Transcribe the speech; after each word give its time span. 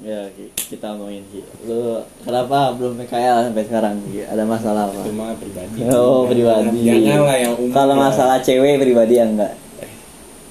Ya, 0.00 0.24
Ki, 0.32 0.48
kita 0.72 0.96
ngomongin 0.96 1.20
Ki. 1.28 1.44
Lu 1.68 2.00
kenapa 2.24 2.72
belum 2.72 2.96
PKL 3.04 3.52
sampai 3.52 3.64
sekarang? 3.68 4.00
Ki? 4.08 4.24
Ada 4.24 4.48
masalah 4.48 4.88
apa? 4.88 5.04
Cuma 5.04 5.36
pribadi. 5.36 5.84
Oh, 5.92 6.24
pribadi. 6.24 6.88
Jangan 6.88 7.28
lah 7.28 7.36
yang 7.36 7.54
umum. 7.60 7.76
Kalau 7.76 7.94
lah. 7.94 8.08
masalah 8.08 8.36
cewek 8.40 8.80
pribadi 8.80 9.20
ya 9.20 9.28
enggak. 9.28 9.52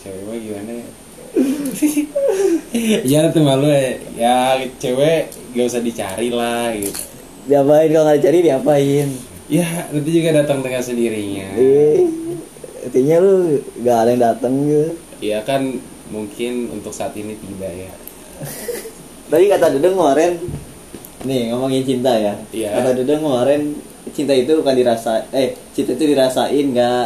cewek 0.05 0.21
mah 0.29 0.38
gimana 0.38 0.71
ya? 0.77 0.88
Tuh 3.33 3.41
malu 3.41 3.67
ya. 3.67 3.91
Ya 4.13 4.35
cewek 4.78 5.33
gak 5.58 5.67
usah 5.67 5.81
dicari 5.81 6.29
lah 6.29 6.69
gitu. 6.78 7.01
Diapain 7.49 7.89
kalau 7.89 8.05
nggak 8.05 8.19
dicari 8.21 8.39
diapain? 8.46 9.08
Ya 9.51 9.67
nanti 9.92 10.10
juga 10.13 10.29
datang 10.46 10.62
dengan 10.63 10.79
sendirinya. 10.85 11.47
Eh, 11.58 12.08
artinya 12.87 13.17
lu 13.19 13.60
gak 13.83 13.97
ada 14.05 14.10
yang 14.13 14.23
dateng 14.23 14.53
gitu. 14.69 14.89
Iya 15.21 15.39
kan 15.44 15.76
mungkin 16.08 16.71
untuk 16.71 16.95
saat 16.95 17.17
ini 17.20 17.35
tidak 17.35 17.73
ya. 17.76 17.91
Tadi 19.32 19.48
kata 19.48 19.72
Dedeng 19.72 19.95
kemarin, 19.95 20.35
nih 21.23 21.55
ngomongin 21.55 21.88
cinta 21.88 22.12
ya. 22.20 22.35
Iya. 22.52 22.84
Kata 22.84 22.91
Dedeng 22.99 23.23
kemarin 23.23 23.80
cinta 24.12 24.35
itu 24.35 24.59
bukan 24.59 24.76
dirasa, 24.76 25.23
eh 25.31 25.55
cinta 25.72 25.95
itu 25.95 26.03
dirasain 26.03 26.66
nggak 26.76 27.05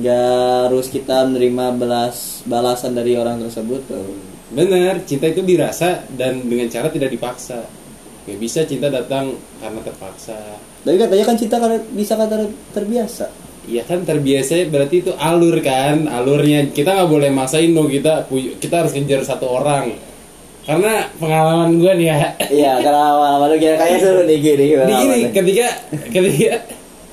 nggak 0.00 0.72
harus 0.72 0.88
kita 0.88 1.28
menerima 1.28 1.76
balas 1.76 2.40
balasan 2.48 2.96
dari 2.96 3.20
orang 3.20 3.44
tersebut 3.44 3.84
tuh. 3.84 4.16
Benar, 4.48 5.04
cinta 5.04 5.28
itu 5.28 5.44
dirasa 5.44 6.08
dan 6.16 6.40
dengan 6.40 6.72
cara 6.72 6.88
tidak 6.88 7.12
dipaksa. 7.12 7.68
Gak 8.24 8.40
bisa 8.40 8.64
cinta 8.64 8.88
datang 8.88 9.36
karena 9.60 9.80
terpaksa. 9.84 10.36
Tapi 10.84 10.96
katanya 10.96 11.24
kan 11.28 11.36
cinta 11.36 11.56
karena 11.60 11.80
bisa 11.92 12.16
kata 12.16 12.48
terbiasa. 12.72 13.28
Iya 13.68 13.84
kan 13.84 14.08
terbiasa 14.08 14.64
berarti 14.72 15.04
itu 15.04 15.12
alur 15.20 15.60
kan 15.60 16.08
alurnya 16.08 16.72
kita 16.72 16.96
nggak 16.96 17.10
boleh 17.12 17.28
maksain 17.28 17.76
dong 17.76 17.92
kita 17.92 18.24
kita 18.56 18.74
harus 18.80 18.96
ngejar 18.96 19.20
satu 19.28 19.44
orang 19.44 19.92
karena 20.68 21.08
pengalaman 21.16 21.80
gue 21.80 21.92
nih 21.96 22.06
ya. 22.06 22.18
Iya, 22.52 22.72
karena 22.84 23.02
awal-awal 23.08 23.48
lu 23.48 23.56
kira 23.56 23.80
kayak 23.80 24.04
seru 24.04 24.22
nih 24.28 24.36
gini. 24.36 24.64
Di 24.76 24.92
gini 24.92 25.18
ketika 25.32 25.66
ketika 26.12 26.54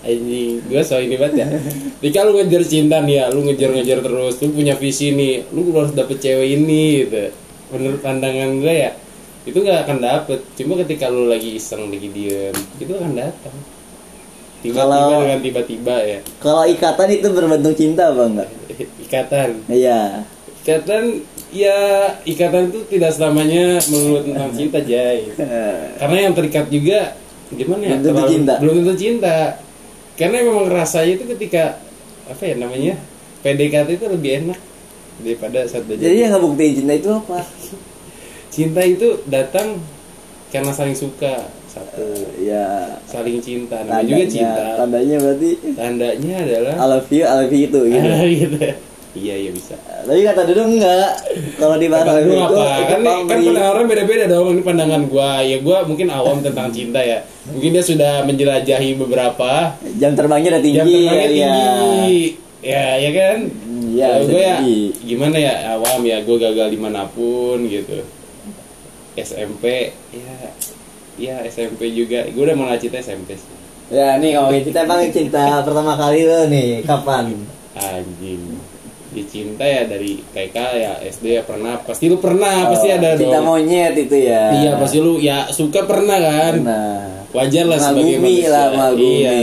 ini 0.05 0.59
gue 0.59 0.81
so 0.83 0.99
ini 0.99 1.15
banget 1.15 1.35
ya. 1.39 1.47
Ketika 2.03 2.27
lu 2.27 2.35
ngejar 2.35 2.63
cinta 2.67 2.99
nih 2.99 3.15
ya 3.15 3.25
lu 3.31 3.47
ngejar-ngejar 3.47 4.03
terus 4.03 4.35
lu 4.43 4.47
punya 4.51 4.75
visi 4.75 5.15
nih 5.15 5.47
lu 5.55 5.71
harus 5.71 5.95
dapet 5.95 6.19
cewek 6.19 6.51
ini 6.51 7.07
gitu. 7.07 7.31
Menurut 7.71 8.03
pandangan 8.03 8.59
gue 8.59 8.75
ya 8.75 8.91
itu 9.47 9.55
nggak 9.55 9.87
akan 9.87 9.97
dapet. 10.03 10.39
Cuma 10.59 10.75
ketika 10.83 11.07
lu 11.07 11.31
lagi 11.31 11.55
iseng 11.55 11.87
lagi 11.87 12.11
diem 12.11 12.55
itu 12.75 12.91
akan 12.91 13.15
datang. 13.15 13.55
Tiba-tiba 14.59 14.83
Kalau- 14.83 15.21
dengan 15.23 15.39
tiba-tiba 15.39 15.95
ya. 16.03 16.19
Kalau 16.43 16.63
ikatan 16.67 17.07
itu 17.07 17.27
berbentuk 17.31 17.73
cinta 17.77 18.11
apa 18.11 18.23
enggak? 18.25 18.49
ikatan. 18.99 19.49
Iya. 19.71 20.25
ikatan 20.65 21.21
ya 21.55 21.77
ikatan 22.27 22.67
itu 22.67 22.83
tidak 22.91 23.15
selamanya 23.15 23.79
melulu 23.87 24.19
tentang 24.21 24.51
cinta 24.51 24.79
jay 24.83 25.23
karena 26.03 26.17
yang 26.27 26.33
terikat 26.35 26.67
juga 26.67 27.15
gimana 27.47 27.83
ya 27.85 27.95
Belum 27.95 28.11
tentu 28.11 28.23
cinta. 28.27 28.53
belum 28.59 28.73
tentu 28.81 28.93
cinta. 28.97 29.37
Karena 30.15 30.37
memang 30.41 30.65
rasanya 30.67 31.11
itu 31.13 31.25
ketika 31.29 31.77
apa 32.25 32.41
ya 32.41 32.55
namanya 32.55 32.95
PDKT 33.43 33.99
itu 33.99 34.05
lebih 34.09 34.31
enak 34.41 34.59
daripada 35.19 35.59
saat 35.67 35.85
udah 35.85 35.95
Jadi 35.95 36.03
jadi 36.03 36.17
yang 36.25 36.31
ngebuktiin 36.35 36.73
cinta 36.81 36.93
itu 36.95 37.09
apa? 37.13 37.39
cinta 38.55 38.81
itu 38.81 39.07
datang 39.27 39.77
karena 40.49 40.71
saling 40.71 40.95
suka 40.95 41.47
satu. 41.67 42.07
Ya 42.39 42.95
saling 43.05 43.37
cinta 43.39 43.83
namanya 43.83 44.07
juga 44.09 44.25
cinta. 44.25 44.63
tandanya 44.79 45.15
berarti 45.21 45.49
tandanya 45.75 46.35
adalah 46.41 46.73
I 46.75 46.85
love 46.89 47.09
you, 47.11 47.23
I 47.23 47.33
love 47.35 47.51
you 47.51 47.61
itu 47.67 47.79
gitu. 47.85 48.09
gitu 48.41 48.57
iya 49.15 49.35
iya 49.47 49.51
bisa 49.51 49.73
Tapi 49.79 50.21
kata 50.21 50.41
dulu 50.45 50.61
enggak. 50.75 51.09
Kalau 51.57 51.75
di 51.81 51.87
Lu 51.89 51.97
itu, 51.97 52.35
apa? 52.37 52.67
Kan, 52.85 53.01
kan 53.01 53.39
pandangan 53.41 53.71
orang 53.73 53.85
beda-beda 53.89 54.23
dong. 54.29 54.53
Ini 54.53 54.61
pandangan 54.61 55.01
gua. 55.09 55.41
Ya 55.41 55.57
gua 55.65 55.81
mungkin 55.87 56.07
awam 56.13 56.45
tentang 56.45 56.69
cinta 56.69 57.01
ya. 57.01 57.25
Mungkin 57.49 57.73
dia 57.73 57.83
sudah 57.83 58.21
menjelajahi 58.27 58.99
beberapa. 59.01 59.73
jam 59.97 60.13
terbangnya 60.13 60.59
udah 60.59 60.63
tinggi. 60.63 60.77
Jam 60.77 60.85
terbangnya 60.85 61.25
ya. 61.25 61.29
tinggi. 61.31 62.19
Ya, 62.65 62.85
ya 63.01 63.11
kan? 63.13 63.37
Iya, 63.95 64.07
Kalau 64.11 64.25
gua 64.29 64.41
ya 64.41 64.57
gimana 65.01 65.37
ya 65.41 65.53
awam 65.73 66.01
ya. 66.05 66.17
Gua 66.21 66.37
gagal 66.37 66.67
di 66.69 66.79
mana 66.79 67.01
pun 67.09 67.57
gitu. 67.65 68.03
SMP 69.15 69.95
ya 70.11 70.35
ya 71.15 71.35
SMP 71.47 71.89
juga. 71.95 72.27
Gua 72.35 72.51
udah 72.51 72.57
mulai 72.59 72.77
cinta 72.77 73.01
SMP 73.01 73.39
sih. 73.39 73.55
Ya 73.89 74.17
nih 74.17 74.33
ngomongin 74.37 74.69
cinta 74.69 74.81
emang 74.81 75.01
cinta 75.13 75.61
pertama 75.61 75.93
kali 75.93 76.25
lo 76.25 76.49
nih 76.49 76.81
kapan? 76.85 77.33
Anjing. 77.77 78.74
Di 79.15 79.23
cinta 79.25 79.63
ya 79.63 79.87
dari 79.87 80.19
TK 80.21 80.57
ya 80.75 80.91
SD 81.01 81.25
ya 81.31 81.41
pernah. 81.41 81.79
Pasti 81.79 82.05
lu 82.05 82.19
pernah, 82.19 82.67
pasti 82.67 82.91
Oh, 82.91 82.97
ada 82.99 83.15
cinta 83.15 83.39
dong. 83.39 83.47
monyet 83.47 83.95
itu 83.95 84.17
ya. 84.21 84.51
Iya 84.51 84.71
pasti 84.75 84.97
lu 84.99 85.17
ya 85.17 85.47
suka 85.49 85.87
pernah 85.87 86.19
kan 86.19 86.55
Nah, 86.59 87.15
wajar 87.31 87.67
lah 87.67 87.75
sebagai 87.77 88.15
manusia 88.17 88.47
lah, 88.47 88.91
iya 88.95 89.35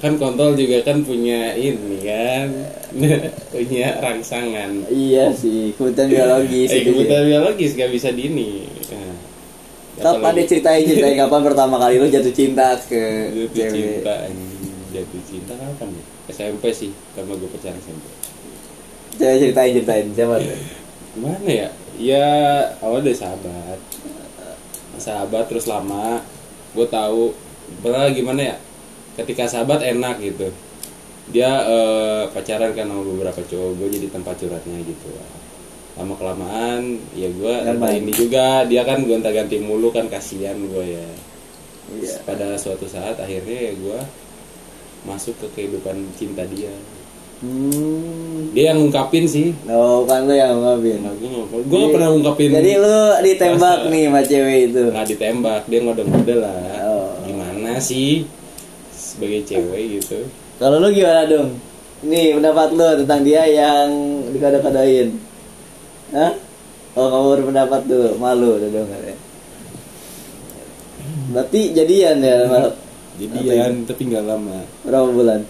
kan 0.00 0.16
kontol 0.16 0.56
juga 0.56 0.80
kan 0.80 1.04
punya 1.04 1.52
ini 1.52 2.00
kan 2.00 2.48
punya 3.52 4.00
rangsangan 4.00 4.88
iya 4.88 5.28
sih 5.28 5.76
kebutuhan 5.76 6.08
biologis. 6.08 6.72
eh 6.72 6.80
itu 6.80 6.88
kebutuhan 6.88 7.24
biologis 7.28 7.76
gak 7.76 7.92
bisa 7.92 8.08
dini 8.16 8.64
nah, 8.88 9.12
Kapan 10.00 10.40
ceritain 10.42 10.82
ceritain 10.88 11.20
kapan 11.20 11.40
pertama 11.44 11.76
kali 11.76 12.00
lo 12.00 12.08
jatuh 12.08 12.32
cinta 12.32 12.80
ke 12.80 13.28
jatuh 13.28 13.48
cewek? 13.52 14.00
cinta 14.00 14.14
jatuh 14.88 15.22
cinta 15.28 15.52
kapan 15.52 15.88
ya 15.92 16.04
SMP 16.32 16.64
sih 16.72 16.90
sama 17.12 17.36
gue 17.36 17.48
pacaran 17.52 17.76
SMP 17.76 18.04
Coba 19.18 19.34
ceritain 19.38 19.72
ceritain. 19.74 20.06
Siapa? 20.14 20.34
tuh? 20.40 20.58
mana 21.14 21.46
ya? 21.46 21.68
Ya 21.94 22.28
awal 22.82 23.06
dari 23.06 23.14
sahabat. 23.14 23.78
Sahabat 24.98 25.44
terus 25.46 25.66
lama. 25.70 26.22
Gue 26.74 26.86
tahu 26.90 27.34
pernah 27.80 28.10
gimana 28.10 28.54
ya? 28.54 28.56
Ketika 29.14 29.46
sahabat 29.46 29.82
enak 29.86 30.18
gitu. 30.22 30.50
Dia 31.30 31.50
eh, 31.64 32.22
pacaran 32.34 32.74
kan 32.74 32.90
sama 32.90 33.02
beberapa 33.06 33.40
cowok. 33.40 33.70
Gue 33.78 33.88
jadi 33.94 34.08
tempat 34.10 34.34
curhatnya 34.42 34.82
gitu. 34.82 35.08
Lama 35.94 36.18
kelamaan 36.18 36.98
ya 37.14 37.30
gue 37.30 37.54
Nyaman. 37.70 38.02
ini 38.02 38.12
juga. 38.12 38.66
Dia 38.66 38.82
kan 38.82 39.06
gonta 39.06 39.30
ganti 39.30 39.62
mulu 39.62 39.94
kan 39.94 40.10
kasihan 40.10 40.58
gue 40.58 40.84
ya. 40.98 41.06
Iya. 41.84 42.16
pada 42.24 42.56
suatu 42.56 42.88
saat 42.88 43.20
akhirnya 43.20 43.70
ya 43.70 43.72
gue 43.76 43.98
masuk 45.04 45.36
ke 45.36 45.46
kehidupan 45.52 46.00
cinta 46.16 46.48
dia 46.48 46.72
Hmm. 47.38 48.54
dia 48.54 48.70
yang 48.70 48.78
ngungkapin 48.80 49.24
sih 49.24 49.50
Oh, 49.66 50.06
kan 50.06 50.24
lo 50.24 50.32
yang 50.32 50.54
ngomongin. 50.54 51.02
Nah, 51.02 51.12
gue 51.12 51.28
gak, 51.60 51.90
pernah 51.92 52.08
ngungkapin 52.10 52.48
Jadi 52.52 52.72
lu 52.78 52.96
ditembak 53.20 53.78
Rasa. 53.80 53.90
nih 53.90 54.02
sama 54.06 54.20
cewek 54.22 54.58
itu. 54.68 54.82
nggak 54.88 55.06
ditembak 55.10 55.62
dia 55.66 55.78
ngode-ngode 55.80 56.34
lah 56.38 56.56
Oh. 56.84 57.10
gimana 57.22 57.76
sih 57.78 58.24
sebagai 58.90 59.42
cewek 59.42 59.98
gitu 59.98 60.24
Kalau 60.56 60.78
lu 60.78 60.88
gimana 60.88 61.26
dong? 61.26 61.58
Nih 62.02 62.32
pendapat 62.32 62.68
lu 62.70 62.88
tentang 63.00 63.20
dia 63.22 63.42
yang 63.44 63.88
dikada-kadain. 64.30 65.08
Hah? 66.12 66.32
Oh 66.94 67.10
kamu 67.10 67.26
berpendapat 67.34 67.80
tuh, 67.84 68.14
malu 68.16 68.54
udah 68.54 68.70
dong 68.70 68.86
ya. 68.86 69.16
Berarti 71.34 71.60
jadian 71.74 72.16
ya 72.20 72.36
jadian 73.14 73.82
tapi 73.82 74.02
nggak 74.06 74.24
lama 74.24 74.62
berapa 74.82 75.08
bulan? 75.08 75.40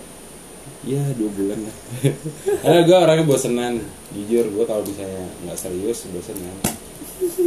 Ya 0.85 1.01
dua 1.17 1.31
bulan 1.33 1.59
lah 1.65 1.77
karena 2.63 2.81
gue 2.85 2.97
orangnya 2.97 3.25
bosenan 3.25 3.75
jujur 4.13 4.45
gue 4.53 4.65
kalau 4.65 4.83
misalnya 4.85 5.25
nggak 5.49 5.59
serius 5.59 6.05
bosenan 6.13 6.57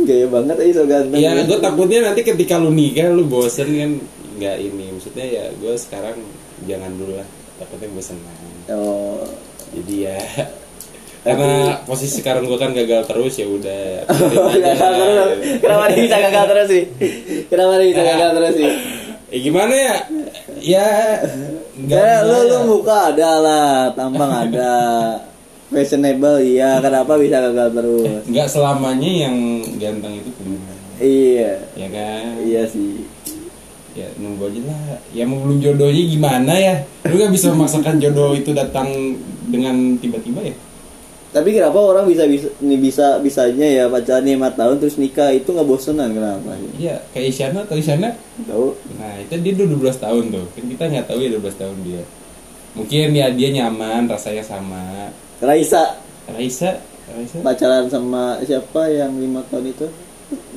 Gaya 0.07 0.25
banget 0.31 0.57
aja 0.63 0.73
so 0.79 0.83
ganteng. 0.87 1.19
ya 1.19 1.37
gue 1.43 1.59
takutnya 1.59 1.99
nanti 2.09 2.23
ketika 2.23 2.55
lu 2.57 2.71
nikah 2.73 3.11
lu 3.13 3.27
bosen 3.29 3.67
kan 3.67 3.91
nggak 4.39 4.57
ini 4.63 4.85
maksudnya 4.95 5.25
ya 5.27 5.43
gue 5.53 5.73
sekarang 5.75 6.17
jangan 6.65 6.89
dulu 6.97 7.13
lah 7.19 7.27
takutnya 7.57 7.89
bosenan 7.93 8.37
Oh. 8.67 9.23
jadi 9.71 9.95
ya 10.11 10.19
karena 11.27 11.83
posisi 11.83 12.19
sekarang 12.23 12.47
gue 12.47 12.55
kan 12.55 12.71
gagal 12.71 13.03
terus 13.03 13.35
ya 13.35 13.47
udah 13.47 14.07
gagal 14.07 14.91
terus. 14.95 15.29
Kenapa 15.59 15.83
dia 15.91 15.99
bisa 16.07 16.17
gagal 16.23 16.43
terus 16.47 16.67
sih? 16.71 16.83
Kenapa 17.51 17.71
dia 17.79 17.87
bisa 17.91 18.03
gagal 18.03 18.29
terus 18.31 18.53
sih? 18.55 18.71
Eh 19.27 19.39
gimana 19.43 19.73
ya? 19.75 19.95
Ya 20.63 20.87
Ya, 21.79 22.23
lu 22.23 22.33
bisa 22.33 22.43
lu 22.43 22.55
ya. 22.55 22.59
muka 22.65 22.97
ada 23.07 23.31
lah, 23.37 23.69
tampang 23.93 24.31
ada, 24.49 24.73
fashionable 25.69 26.39
iya. 26.39 26.79
Kenapa 26.79 27.13
bisa 27.15 27.37
gagal 27.39 27.69
terus? 27.71 28.21
nggak 28.25 28.47
selamanya 28.47 29.11
yang 29.23 29.35
ganteng 29.75 30.13
itu 30.15 30.29
punya 30.33 30.57
Iya, 30.97 31.61
ya 31.73 31.87
kan 31.87 32.41
iya 32.41 32.65
sih. 32.65 33.05
ya 33.93 34.05
nunggu 34.15 34.45
aja 34.47 34.61
lah 34.63 34.81
ya 35.09 35.25
mau 35.25 35.37
belum 35.39 35.57
jodohnya 35.57 36.03
gimana 36.07 36.53
ya 36.53 36.75
lu 37.03 37.17
nggak 37.17 37.33
bisa 37.33 37.49
memaksakan 37.49 37.97
jodoh 37.97 38.29
itu 38.31 38.49
datang 38.51 38.85
dengan 39.47 39.73
tiba-tiba 39.97 40.41
ya 40.43 40.53
Tapi 41.27 41.49
kenapa 41.53 41.75
orang 41.77 42.07
bisa 42.07 42.23
bisa 42.23 42.47
nih 42.63 42.79
bisa 42.79 43.19
bisanya 43.19 43.67
ya 43.67 43.83
pacaran 43.91 44.23
5 44.23 44.57
tahun 44.57 44.75
terus 44.79 44.95
nikah? 44.95 45.29
Itu 45.35 45.51
nggak 45.51 45.67
bosenan 45.67 46.15
kenapa? 46.15 46.55
iya 46.79 47.03
kayak 47.11 47.27
Isyana 47.35 47.59
atau 47.67 47.75
Isyana? 47.75 48.09
Tahu? 48.47 48.67
nah 48.95 49.13
itu 49.19 49.33
dia 49.43 49.51
udah 49.59 49.67
12 49.91 50.03
tahun 50.07 50.23
tuh. 50.31 50.45
Kan 50.55 50.63
kita 50.71 50.83
nggak 50.87 51.05
tahu 51.11 51.19
ya 51.19 51.29
12 51.35 51.61
tahun 51.61 51.77
dia. 51.83 52.03
Mungkin 52.77 53.07
ya 53.11 53.27
dia 53.33 53.49
nyaman 53.51 54.07
rasanya 54.07 54.43
sama. 54.45 55.11
Raisa. 55.43 55.99
Raisa? 56.31 56.79
Raisa? 57.11 57.37
Pacaran 57.43 57.85
sama 57.91 58.39
siapa 58.47 58.87
yang 58.89 59.11
lima 59.19 59.43
tahun 59.51 59.75
itu? 59.75 59.87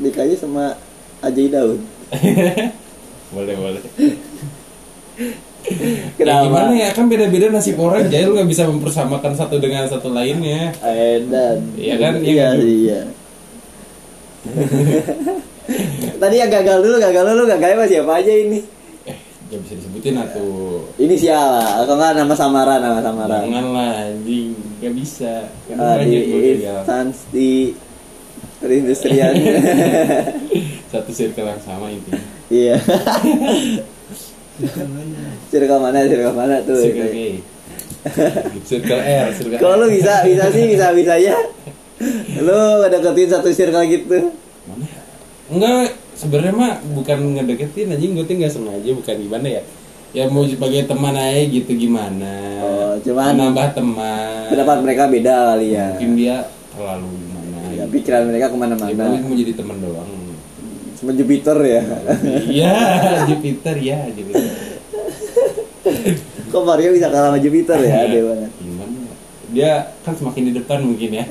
nikahnya 0.03 0.35
sama 0.35 0.75
Ajay 1.23 1.47
Daud. 1.53 1.79
Boleh 3.35 3.55
boleh 3.55 3.79
ya 5.61 6.15
kenapa 6.17 6.45
gimana 6.47 6.73
ya? 6.75 6.89
Kan 6.91 7.07
beda-beda 7.07 7.47
nasib 7.49 7.77
orang 7.77 8.07
jadi 8.07 8.25
lu 8.25 8.35
nggak 8.35 8.49
bisa 8.49 8.65
mempersamakan 8.65 9.33
satu 9.35 9.57
dengan 9.57 9.85
satu 9.87 10.09
lainnya. 10.09 10.73
Edan. 10.81 11.59
Iya 11.77 11.95
kan? 11.97 12.13
Iya 12.17 12.27
iya 12.27 12.41
kan? 12.41 12.57
iya. 12.61 13.01
Tadi 16.17 16.35
yang 16.37 16.51
gagal 16.51 16.79
dulu 16.83 16.97
gagal 16.99 17.25
dulu 17.25 17.43
gagalnya 17.47 17.77
sama 17.77 17.87
siapa 17.87 18.13
aja 18.19 18.33
ini? 18.33 18.59
Eh 19.05 19.17
gak 19.49 19.61
bisa 19.63 19.75
disebutin 19.77 20.17
atuh 20.17 20.85
ini 20.97 21.15
siapa? 21.15 21.85
Atau 21.85 21.95
enggak 21.95 22.13
nama 22.17 22.35
samaran 22.35 22.81
nama 22.81 23.01
samaran 23.01 23.41
jangan 23.47 23.67
lah 23.71 23.93
anjing. 24.09 24.51
Gak 24.81 24.95
bisa. 24.97 25.35
Kan 25.69 25.77
Ah, 25.79 25.97
di 26.01 26.09
gagal. 26.11 26.57
instansi 26.59 27.53
perindustrian. 28.59 29.33
Satu 30.93 31.11
circle 31.15 31.47
yang 31.47 31.63
sama 31.63 31.87
intinya. 31.89 32.19
Iya 32.51 32.77
circle 35.51 35.79
mana 35.81 35.99
circle 36.05 36.35
mana 36.37 36.57
tuh? 36.63 36.81
Circle 36.81 37.09
G 37.11 37.19
circle 38.65 39.01
R 39.01 39.27
circle 39.37 39.59
kalau 39.61 39.75
lu 39.85 39.87
bisa 39.93 40.25
bisa 40.25 40.45
sih 40.53 40.65
bisa 40.73 40.93
bisa 40.97 41.15
ya? 41.21 41.37
Lu 42.41 42.81
deketin 42.89 43.29
satu 43.29 43.53
circle 43.53 43.85
gitu. 43.89 44.33
Mana 44.65 44.85
ya? 44.89 45.01
enggak 45.51 45.93
sebenarnya 46.17 46.55
mah 46.57 46.73
bukan 46.97 47.19
ngedeketin 47.37 47.93
anjing. 47.93 48.17
Gue 48.17 48.25
tuh 48.25 48.35
nggak 48.41 48.53
sengaja 48.53 48.91
bukan 48.97 49.17
gimana 49.21 49.47
ya? 49.61 49.63
Ya 50.11 50.25
mau 50.27 50.43
sebagai 50.43 50.91
teman 50.91 51.15
aja 51.15 51.45
gitu 51.47 51.71
gimana? 51.77 52.35
Oh, 52.65 52.93
cuman- 52.99 53.37
nambah 53.37 53.79
teman. 53.79 54.51
pendapat 54.51 54.79
mereka 54.83 55.03
beda 55.07 55.35
kali 55.55 55.77
ya. 55.77 55.95
Mungkin 55.95 56.13
dia 56.19 56.37
terlalu 56.75 57.09
gimana 57.15 57.59
ya 57.77 57.85
pikiran 57.89 58.23
mereka 58.29 58.47
ya, 58.49 58.53
ke 58.53 58.57
mana-mana 58.57 59.03
gue 59.17 59.21
mau 59.27 59.37
jadi 59.37 59.53
teman 59.53 59.77
doang 59.83 60.11
sama 61.01 61.13
Jupiter 61.13 61.57
ya? 61.59 61.81
Iya 62.47 62.75
Jupiter 63.25 63.75
ya 63.75 64.05
Jupiter. 64.13 64.53
Kok 66.51 66.63
Mario 66.63 66.93
bisa 66.93 67.09
kalah 67.09 67.33
sama 67.33 67.41
Jupiter 67.41 67.79
ya 67.81 68.05
Iya. 68.05 68.21
banget 68.23 68.53
gimana? 68.61 68.99
Dia 69.51 69.73
kan 70.03 70.15
semakin 70.15 70.43
di 70.47 70.53
depan 70.55 70.79
mungkin 70.85 71.11
ya. 71.11 71.25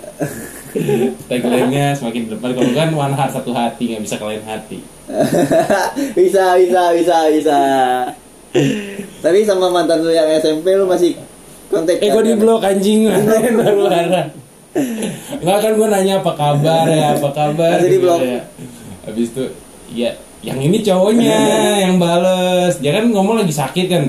Tagline-nya 1.25 1.93
semakin 1.93 2.21
di 2.25 2.29
depan. 2.33 2.49
Kalau 2.51 2.71
kan 2.73 2.89
one 2.91 3.13
heart 3.13 3.31
satu 3.31 3.51
hati 3.53 3.93
nggak 3.93 4.03
bisa 4.03 4.15
kalian 4.17 4.43
hati. 4.43 4.81
Bisa 6.13 6.57
bisa 6.57 6.81
bisa 6.91 7.15
bisa. 7.29 7.57
Tapi 9.19 9.45
sama 9.45 9.69
mantan 9.69 10.01
lu 10.01 10.09
yang 10.09 10.25
SMP 10.35 10.73
lu 10.73 10.89
masih 10.89 11.13
kontak 11.69 12.01
eh 12.01 12.09
gue 12.09 12.23
di 12.25 12.33
blok 12.35 12.65
anjing. 12.65 13.05
Baru 13.57 13.85
marah 13.85 14.25
nggak 15.39 15.57
kan 15.59 15.71
gue 15.73 15.87
nanya 15.87 16.13
apa 16.21 16.31
kabar 16.33 16.85
ya 16.85 17.17
apa 17.17 17.29
kabar 17.31 17.69
Masih 17.77 17.89
di 17.89 17.99
blok. 17.99 18.19
ya. 18.21 18.41
Habis 19.09 19.33
itu 19.33 19.43
ya 19.93 20.13
yang 20.39 20.59
ini 20.61 20.79
cowoknya 20.79 21.39
yang 21.83 21.99
bales. 21.99 22.79
Dia 22.79 23.01
kan 23.01 23.11
ngomong 23.11 23.43
lagi 23.43 23.51
sakit 23.51 23.85
kan. 23.89 24.03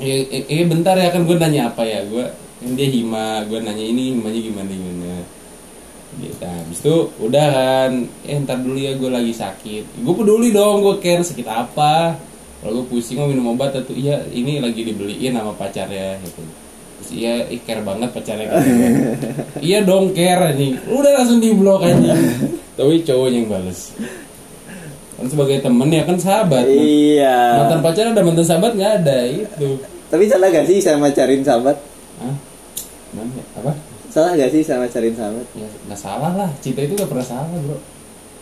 Eh, 0.00 0.26
eh, 0.26 0.44
eh, 0.48 0.66
bentar 0.66 0.96
ya 0.96 1.12
kan 1.12 1.28
gue 1.28 1.36
nanya 1.36 1.70
apa 1.70 1.84
ya? 1.84 2.00
Gue 2.08 2.24
kan 2.62 2.70
dia 2.72 2.88
hima 2.88 3.44
gue 3.44 3.60
nanya 3.60 3.84
ini 3.84 4.16
himanya 4.16 4.40
gimana 4.40 4.70
gimana. 4.72 5.14
Gitu 6.14 6.44
habis 6.46 6.78
itu 6.80 6.96
udah 7.20 7.46
kan. 7.52 7.90
Eh 8.24 8.36
ntar 8.40 8.58
dulu 8.64 8.78
ya 8.80 8.96
gue 8.96 9.10
lagi 9.12 9.34
sakit. 9.36 10.00
Gue 10.00 10.14
peduli 10.16 10.48
dong 10.54 10.80
gue 10.80 10.96
care 11.04 11.20
sakit 11.20 11.46
apa. 11.46 12.16
Kalau 12.64 12.80
gue 12.80 12.86
pusing 12.88 13.20
mau 13.20 13.28
minum 13.28 13.52
obat 13.52 13.76
atau 13.76 13.92
iya 13.92 14.24
ini 14.32 14.56
lagi 14.56 14.80
dibeliin 14.88 15.36
sama 15.36 15.52
pacarnya 15.52 16.16
gitu 16.24 16.63
iya 17.10 17.44
care 17.64 17.82
banget 17.84 18.08
pacarnya 18.14 18.46
gitu. 18.48 18.58
iya 19.72 19.78
dong 19.84 20.14
care 20.16 20.54
nih 20.56 20.72
udah 20.88 21.10
langsung 21.20 21.42
di 21.42 21.50
blok 21.52 21.84
aja 21.84 22.14
tapi 22.74 23.06
cowoknya 23.06 23.38
yang 23.38 23.46
bales. 23.46 23.94
Kan 25.14 25.26
sebagai 25.30 25.62
temen 25.62 25.88
ya 25.94 26.02
kan 26.02 26.18
sahabat 26.18 26.66
iya. 26.66 27.62
Mantan 27.62 27.80
pacar 27.86 28.04
ada 28.10 28.22
mantan 28.26 28.46
sahabat 28.46 28.74
nggak 28.74 28.92
ada 29.04 29.18
itu. 29.30 29.78
Tapi 30.10 30.26
salah 30.26 30.50
gak 30.50 30.66
sih 30.66 30.78
sama 30.78 31.10
carin 31.10 31.42
sahabat? 31.42 31.78
Hah? 32.22 32.34
Mana 33.14 33.30
ya? 33.30 33.44
apa? 33.62 33.72
Salah 34.10 34.34
gak 34.34 34.50
sih 34.50 34.62
sama 34.66 34.90
carin 34.90 35.14
sahabat? 35.14 35.46
Ya 35.54 35.68
nggak 35.86 36.00
salah 36.02 36.32
lah. 36.34 36.50
Cinta 36.58 36.82
itu 36.82 36.98
nggak 36.98 37.10
pernah 37.10 37.26
salah 37.26 37.50
bro. 37.62 37.78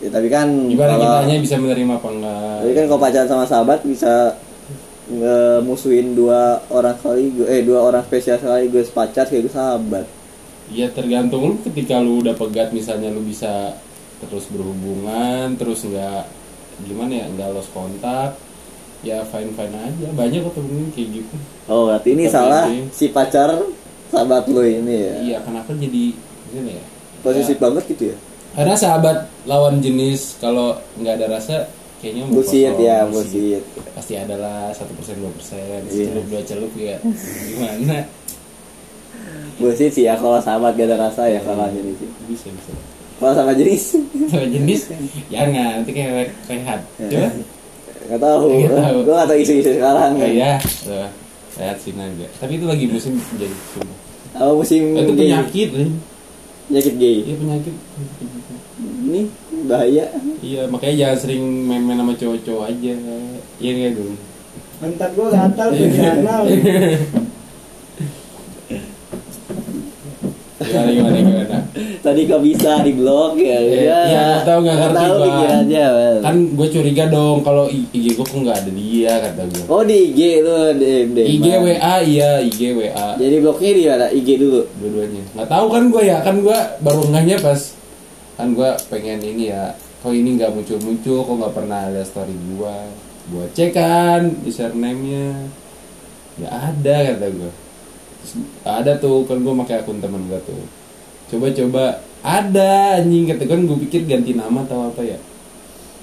Ya 0.01 0.09
tapi 0.09 0.27
kan 0.27 0.47
gimana 0.67 0.97
kalau 0.97 1.23
kitanya 1.23 1.35
bisa 1.39 1.55
menerima 1.55 1.93
apa 1.95 2.09
enggak 2.11 2.57
tapi 2.59 2.71
kan 2.75 2.85
kalau 2.91 2.99
pacaran 2.99 3.29
sama 3.29 3.45
sahabat 3.47 3.79
bisa 3.87 4.35
ngemusuhin 5.05 6.15
dua 6.15 6.63
orang 6.67 6.95
kali 6.95 7.31
eh 7.43 7.61
dua 7.61 7.83
orang 7.83 8.03
spesial 8.03 8.39
sekaligus 8.39 8.87
pacar 8.87 9.27
sekaligus 9.27 9.51
sahabat. 9.51 10.07
Ya 10.71 10.87
tergantung 10.89 11.43
lu 11.43 11.55
ketika 11.61 11.99
lu 11.99 12.23
udah 12.23 12.33
pegat 12.33 12.71
misalnya 12.71 13.11
lu 13.11 13.19
bisa 13.19 13.75
terus 14.23 14.47
berhubungan 14.47 15.59
terus 15.59 15.83
nggak 15.83 16.23
gimana 16.87 17.13
ya 17.13 17.25
nggak 17.29 17.49
lost 17.51 17.69
kontak 17.71 18.39
ya 19.03 19.19
fine 19.27 19.51
fine 19.51 19.75
aja. 19.75 20.07
Banyak 20.15 20.39
kok 20.41 20.53
temen 20.55 20.87
kayak 20.91 21.09
gitu. 21.19 21.35
Oh 21.67 21.91
berarti 21.91 22.09
ini 22.15 22.25
Tapi 22.25 22.33
salah 22.33 22.63
ini- 22.71 22.87
si 22.89 23.11
pacar 23.11 23.59
sahabat 24.07 24.47
lu 24.47 24.63
ini 24.63 24.95
ya? 24.95 25.13
Iya 25.19 25.37
kenapa 25.43 25.75
jadi 25.75 26.15
gimana 26.47 26.71
ya? 26.79 26.85
Posesif 27.19 27.55
Ya, 27.55 27.61
banget 27.61 27.83
gitu 27.91 28.03
ya? 28.11 28.17
Karena 28.53 28.75
sahabat 28.77 29.17
lawan 29.43 29.81
jenis 29.81 30.37
kalau 30.39 30.79
nggak 30.95 31.19
ada 31.19 31.27
rasa 31.35 31.67
kayaknya 32.03 32.23
bullshit 32.27 32.67
kosong, 32.69 32.83
ya 32.83 32.97
bullshit. 33.07 33.63
pasti 33.95 34.13
adalah 34.13 34.69
satu 34.69 34.91
persen 34.93 35.15
dua 35.17 35.31
persen 35.31 35.79
Iya. 35.87 36.11
celup 36.11 36.25
dua 36.27 36.41
celup 36.43 36.71
ya 36.75 36.97
gimana? 37.47 37.97
Bullshit 39.55 39.89
sih 39.89 40.03
ya 40.03 40.13
kalau 40.13 40.37
sahabat 40.37 40.75
gak 40.75 40.91
ada 40.91 40.97
rasa 40.99 41.23
ya 41.25 41.39
kalau 41.39 41.63
jenis. 41.69 41.95
Bisa 42.27 42.51
bisa. 42.51 42.71
Kalau 43.15 43.33
sama 43.33 43.53
jenis. 43.53 43.83
Sama 44.27 44.45
jenis? 44.45 44.81
Jangan 45.29 45.79
nanti 45.79 45.91
kayak 45.93 46.11
re- 46.11 46.35
rehat. 46.49 46.79
Coba? 46.99 47.29
Nggak 48.03 48.19
tahu. 48.19 48.45
Gue 48.99 49.13
nggak 49.13 49.27
tahu 49.29 49.39
isu-isu 49.39 49.71
sekarang. 49.73 50.11
Oh 50.17 50.27
iya. 50.27 50.59
Lihat 51.53 51.77
sini 51.79 52.01
aja. 52.01 52.27
Tapi 52.35 52.57
itu 52.57 52.65
lagi 52.65 52.85
musim 52.89 53.13
jadi 53.37 53.55
apa 54.33 54.49
musim 54.49 54.97
Itu 54.97 55.13
penyakit, 55.13 55.69
penyakit 56.65 56.93
gay. 56.97 57.17
Iya 57.21 57.35
penyakit. 57.37 57.75
ini 59.05 59.21
bahaya 59.65 60.05
Iya, 60.43 60.67
makanya 60.67 60.95
jangan 60.99 61.17
sering 61.23 61.43
main-main 61.65 61.99
sama 62.03 62.13
cowok-cowok 62.19 62.65
aja. 62.67 62.93
Iya 63.57 63.71
enggak 63.71 63.91
dong. 63.95 64.15
Bentar 64.83 65.09
gue 65.15 65.27
gatal 65.31 65.67
di 65.71 65.83
anal. 65.95 66.43
Gimana 70.63 70.89
gimana 70.89 71.17
gimana. 71.19 71.57
tadi 71.99 72.21
kok 72.23 72.39
bisa 72.39 72.79
di 72.87 72.95
blok 72.95 73.35
ya 73.35 73.59
Eh, 73.59 73.83
ya 73.83 73.99
iya, 74.07 74.21
nggak 74.23 74.43
tahu, 74.47 74.59
nggak 74.63 74.77
ngerti, 74.79 74.95
tahu 74.95 75.15
pikirannya. 75.19 75.87
Kan 76.23 76.35
gue 76.55 76.67
curiga 76.71 77.03
dong 77.11 77.37
kalau 77.43 77.65
IG 77.67 78.05
gue 78.15 78.23
kok 78.25 78.39
nggak 78.39 78.57
ada 78.63 78.71
dia 78.71 79.13
kata 79.19 79.41
gue. 79.43 79.63
oh 79.67 79.81
di 79.83 79.97
IG 80.11 80.19
lu 80.39 80.55
DM 80.79 81.07
DM 81.11 81.27
IG 81.35 81.47
WA 81.59 81.93
iya, 81.99 82.31
IG 82.39 82.59
WA. 82.79 83.07
jadi 83.19 83.35
bloknya 83.43 83.71
di 83.75 83.83
mana 83.87 84.05
IG 84.07 84.29
dulu 84.39 84.61
Dua-duanya. 84.79 85.21
Nggak 85.35 85.49
tahu 85.51 85.65
kan 85.67 85.83
gue 85.91 86.03
ya, 86.07 86.17
kan 86.23 86.35
gue 86.39 86.57
baru 86.79 87.01
ngahnya 87.11 87.37
pas 87.43 87.59
kan 88.37 88.47
gue 88.53 88.69
pengen 88.89 89.19
ini 89.21 89.53
ya. 89.53 89.73
Kok 90.03 90.11
ini 90.11 90.35
nggak 90.35 90.51
muncul-muncul, 90.51 91.23
kok 91.23 91.35
nggak 91.39 91.55
pernah 91.55 91.79
ada 91.87 92.03
story 92.03 92.35
gue. 92.35 92.77
Gue 93.31 93.45
cek 93.55 93.71
kan 93.71 94.21
username-nya. 94.43 95.47
Nggak 96.41 96.53
ada 96.53 96.95
kata 97.13 97.27
gue. 97.31 97.51
Terus, 98.23 98.33
ada 98.67 98.91
tuh 98.99 99.23
kan 99.23 99.39
gue 99.39 99.53
pakai 99.63 99.75
akun 99.79 100.03
temen 100.03 100.27
gue 100.27 100.39
tuh. 100.43 100.63
Coba-coba 101.31 102.03
ada 102.23 102.99
anjing 102.99 103.31
kata 103.31 103.47
kan 103.47 103.63
gue 103.63 103.77
pikir 103.87 104.03
ganti 104.03 104.35
nama 104.35 104.67
atau 104.67 104.91
apa 104.91 105.01
ya. 105.07 105.19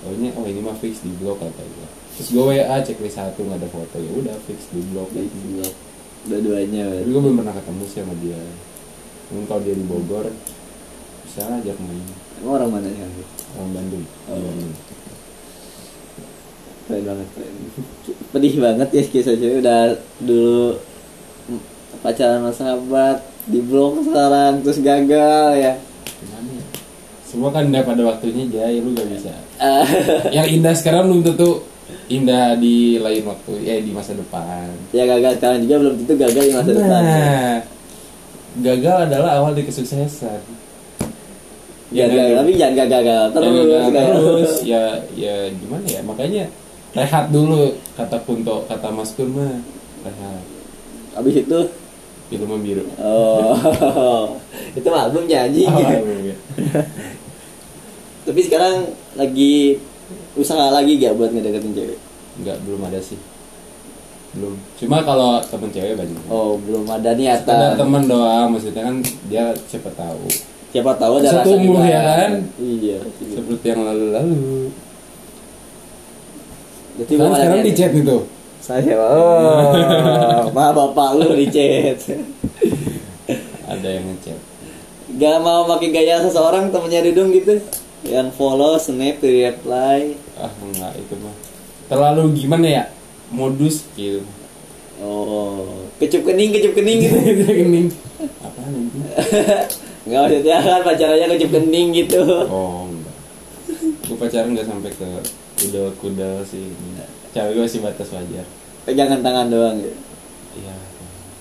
Taunya 0.01 0.33
oh 0.33 0.49
ini 0.49 0.65
mah 0.65 0.73
fix 0.81 1.05
di 1.05 1.13
blok 1.21 1.45
kata 1.45 1.61
gue. 1.61 1.89
Terus 2.17 2.29
gue 2.33 2.45
WA 2.57 2.77
cek 2.81 2.99
list 3.05 3.21
satu 3.21 3.45
nggak 3.45 3.61
ada 3.61 3.69
foto 3.69 3.97
ya 4.01 4.11
udah 4.17 4.37
fix 4.49 4.73
di 4.73 4.81
blok. 4.89 5.13
di 5.13 5.29
blok 5.29 5.73
dua-duanya. 6.25 7.05
Tapi 7.05 7.09
gue 7.09 7.21
belum 7.21 7.37
pernah 7.45 7.55
ketemu 7.57 7.83
sih 7.85 7.99
sama 8.01 8.15
dia. 8.21 8.41
Mungkin 9.31 9.45
kalau 9.47 9.61
dia 9.63 9.77
di 9.77 9.85
Bogor 9.87 10.27
bisa 11.31 11.47
ajak 11.47 11.79
main 11.79 12.03
emang 12.43 12.53
orang 12.59 12.71
mana 12.75 12.91
ya 12.91 13.07
orang 13.55 13.71
Bandung. 13.71 14.05
Oh. 14.27 14.35
Di 14.35 14.43
Bandung. 14.51 14.75
keren 16.91 17.03
banget 17.07 17.29
keren 17.39 17.55
pedih 18.35 18.55
banget 18.59 18.89
ya 18.91 19.03
kisahnya 19.07 19.49
udah 19.63 19.83
dulu 20.19 20.75
pacaran 22.03 22.43
sama 22.43 22.51
sahabat 22.51 23.23
di 23.47 23.63
blok 23.63 24.03
sekarang 24.03 24.59
terus 24.67 24.83
gagal 24.83 25.51
ya 25.55 25.75
Gimana 26.19 26.51
ya? 26.51 26.65
Semua 27.25 27.55
kan 27.55 27.63
indah 27.71 27.87
pada 27.87 28.03
waktunya 28.03 28.43
Jay, 28.51 28.83
lu 28.83 28.91
gak 28.91 29.07
bisa. 29.07 29.31
Yang 30.37 30.49
indah 30.59 30.75
sekarang 30.75 31.07
belum 31.07 31.23
tentu 31.23 31.63
indah 32.11 32.59
di 32.59 32.99
lain 32.99 33.23
waktu, 33.23 33.53
eh 33.71 33.79
di 33.87 33.95
masa 33.95 34.19
depan. 34.19 34.67
ya 34.91 35.07
gagal 35.07 35.39
sekarang 35.39 35.63
juga 35.63 35.77
belum 35.79 35.95
tentu 36.03 36.13
gagal 36.19 36.43
di 36.43 36.53
masa 36.59 36.71
depan 36.75 37.03
Nah, 37.07 37.57
gagal 38.67 38.97
adalah 39.07 39.31
awal 39.39 39.55
dari 39.55 39.63
kesuksesan. 39.63 40.43
Ya, 41.91 42.07
gagal, 42.07 42.29
tapi 42.37 42.51
jangan 42.55 42.75
gagal 42.89 43.23
terus 43.31 43.47
Ya, 43.47 43.53
gagal 43.53 43.83
gagal. 43.91 44.23
terus 44.23 44.55
ya 44.63 44.83
ya 45.15 45.35
gimana 45.53 45.87
ya 45.87 46.01
makanya 46.01 46.45
rehat 46.91 47.25
dulu 47.29 47.67
kata 47.95 48.19
Kunto 48.21 48.63
kata 48.65 48.89
Mas 48.91 49.11
Kun 49.13 49.31
mah 49.33 49.59
rehat 50.03 50.43
habis 51.13 51.35
itu 51.37 51.59
film 52.29 52.51
biru 52.61 52.87
oh 52.97 53.55
itu 54.79 54.87
mah 54.87 55.05
album 55.05 55.27
janji 55.27 55.67
Oh, 55.67 55.79
iya. 56.25 56.35
Tapi 58.21 58.41
sekarang 58.43 58.87
lagi 59.15 59.81
usaha 60.37 60.71
lagi 60.71 60.95
gak 60.97 61.17
buat 61.17 61.33
ngedeketin 61.33 61.73
cewek? 61.73 61.99
Enggak, 62.39 62.57
belum 62.63 62.81
ada 62.85 63.01
sih. 63.01 63.19
Belum. 64.31 64.55
Cuma 64.77 65.03
kalau 65.03 65.41
temen 65.43 65.73
cewek 65.73 65.97
banyak. 65.97 66.23
Oh, 66.29 66.55
belum 66.61 66.85
ada 66.87 67.11
niatan. 67.11 67.75
teman 67.75 68.05
doang, 68.07 68.53
maksudnya 68.53 68.87
kan 68.87 68.97
dia 69.27 69.51
siapa 69.67 69.91
tahu. 69.91 70.21
Siapa 70.71 70.93
tahu 70.95 71.19
ada 71.19 71.29
rasa 71.35 71.43
Setumbuh 71.43 71.83
juga. 71.83 71.91
ya 71.91 72.01
kan? 72.07 72.31
Iya. 72.63 72.99
Seperti 73.19 73.67
yang 73.67 73.83
lalu-lalu. 73.83 74.71
Berarti 76.95 77.13
Kan 77.19 77.31
sekarang 77.35 77.63
di 77.67 77.73
chat 77.75 77.93
itu. 77.93 78.19
Saya 78.61 78.95
oh, 79.03 80.47
mah 80.55 80.71
bapak 80.71 81.11
lu 81.19 81.35
di 81.35 81.47
chat. 81.51 81.99
Ada 83.67 83.89
yang 83.99 84.05
ngechat. 84.15 84.39
Gak 85.19 85.37
mau 85.43 85.67
pakai 85.67 85.91
gaya 85.91 86.23
seseorang 86.23 86.71
temennya 86.71 87.03
Dudung 87.03 87.35
gitu 87.35 87.59
Yang 88.07 88.31
follow, 88.39 88.79
snap, 88.79 89.19
di 89.19 89.43
reply 89.43 90.15
Ah, 90.39 90.55
enggak 90.63 90.95
itu 91.03 91.15
mah. 91.19 91.35
Terlalu 91.91 92.23
gimana 92.39 92.67
ya? 92.71 92.85
Modus 93.35 93.91
gitu. 93.99 94.23
Oh, 95.03 95.83
kecup 95.99 96.23
kening, 96.31 96.55
kecup 96.55 96.79
kening 96.79 96.99
gitu 97.05 97.17
Kening. 97.43 97.89
Apaan 98.39 98.73
itu? 98.87 98.99
Nggak 100.01 100.21
maksudnya 100.25 100.57
kan 100.59 100.81
pacarannya 100.81 101.27
kecup 101.29 101.51
kening 101.53 101.89
gitu 101.93 102.23
Oh, 102.49 102.89
enggak. 102.89 103.17
Gue 104.09 104.17
pacaran 104.17 104.49
nggak 104.57 104.67
sampai 104.67 104.91
ke 104.97 105.09
kudel-kudel 105.61 106.41
sih. 106.45 106.73
Cewek 107.31 107.53
gue 107.53 107.67
sih 107.69 107.81
batas 107.81 108.09
wajar. 108.11 108.47
Pegangan 108.89 109.21
tangan 109.21 109.47
doang 109.53 109.77
gitu 109.79 109.93
Iya. 110.57 110.75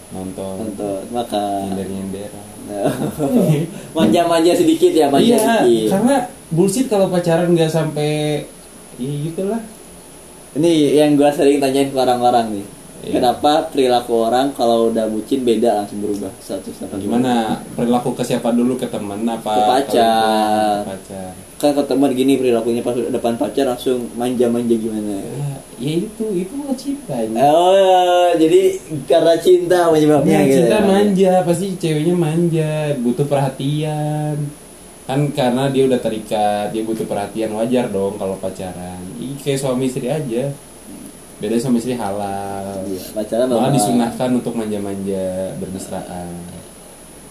Nonton. 0.09 0.55
Nonton, 0.65 1.01
makan 1.13 1.71
Nyender-nyenderan. 1.71 2.45
Manja-manja 3.97 4.53
sedikit 4.53 4.93
ya, 4.93 5.09
manja 5.09 5.33
Iya, 5.33 5.41
sedikit 5.65 5.89
karena 5.89 6.15
bullshit 6.53 6.85
kalau 6.85 7.09
pacaran 7.09 7.49
nggak 7.53 7.71
sampai 7.71 8.43
ya 9.01 9.09
gitulah. 9.25 9.61
Ini 10.57 10.97
yang 10.97 11.13
gua 11.13 11.29
sering 11.29 11.61
tanyain 11.61 11.89
ke 11.89 11.97
orang-orang 11.97 12.57
nih 12.57 12.65
Iya. 12.99 13.13
Kenapa 13.15 13.67
perilaku 13.67 14.27
orang 14.27 14.51
kalau 14.51 14.91
udah 14.91 15.07
bucin 15.07 15.41
beda 15.41 15.81
langsung 15.81 15.99
berubah 15.99 16.27
180 16.37 16.99
Gimana 16.99 17.63
perilaku 17.71 18.11
ke 18.11 18.21
siapa 18.21 18.51
dulu 18.51 18.75
ke 18.75 18.85
temen 18.85 19.23
apa 19.23 19.47
Ke 19.49 19.63
pacar. 19.63 20.73
Ke 20.83 20.89
pacar. 20.91 21.31
Kan 21.55 21.71
ke 21.75 21.83
teman 21.85 22.11
gini 22.11 22.35
perilakunya 22.35 22.79
pas 22.79 22.95
depan 22.95 23.35
pacar 23.35 23.65
langsung 23.65 24.07
manja-manja 24.13 24.75
gimana 24.75 25.15
Ya, 25.15 25.51
ya 25.79 25.91
itu 26.01 26.25
itu 26.33 26.53
mah 26.55 26.75
cinta. 26.75 27.15
Oh, 27.39 28.31
jadi 28.35 28.75
karena 29.05 29.35
cinta 29.37 29.87
penyebabnya 29.87 30.35
Ya, 30.35 30.43
gitu. 30.43 30.55
cinta 30.59 30.77
ya. 30.77 30.83
manja, 30.83 31.33
pasti 31.43 31.67
ceweknya 31.75 32.15
manja, 32.15 32.71
butuh 32.99 33.23
perhatian. 33.23 34.35
Kan 35.03 35.31
karena 35.31 35.67
dia 35.67 35.83
udah 35.87 35.97
terikat, 35.97 36.69
dia 36.69 36.83
butuh 36.83 37.03
perhatian 37.03 37.55
wajar 37.55 37.87
dong 37.89 38.15
kalau 38.15 38.35
pacaran. 38.37 39.01
Ih, 39.17 39.35
kayak 39.35 39.57
suami 39.57 39.87
istri 39.87 40.05
aja. 40.05 40.51
Beda 41.39 41.55
suami 41.55 41.79
istri 41.79 41.95
halal. 41.95 42.83
Iya, 42.83 42.99
pacaran 43.15 43.47
Malah 43.47 43.71
disunahkan 43.71 44.29
untuk 44.35 44.53
manja-manja, 44.53 45.55
bermesraan. 45.55 46.35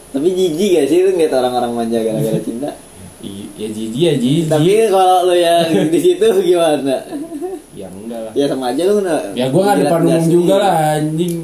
Tapi 0.08 0.28
jijik 0.32 0.68
gak 0.74 0.86
sih 0.88 0.98
lu 1.04 1.10
ngeliat 1.12 1.32
orang-orang 1.36 1.72
manja 1.76 2.00
gara-gara 2.00 2.40
cinta? 2.40 2.72
I- 3.20 3.50
Ya 3.58 3.68
jijik 3.68 4.00
ya 4.00 4.14
jijik. 4.14 4.48
Tapi 4.48 4.88
kalau 4.88 5.28
lu 5.28 5.34
yang 5.34 5.68
di 5.92 5.98
situ 5.98 6.24
gimana? 6.40 7.02
Ya 7.76 7.86
enggak 7.90 8.20
lah. 8.24 8.32
Ya 8.32 8.44
sama 8.48 8.72
aja 8.72 8.82
lu 8.86 9.02
nah. 9.02 9.20
Ya 9.36 9.46
gua 9.50 9.62
kan 9.68 9.76
depan 9.76 10.00
umum 10.02 10.24
juga 10.24 10.54
lah 10.56 10.74
anjing. 10.96 11.36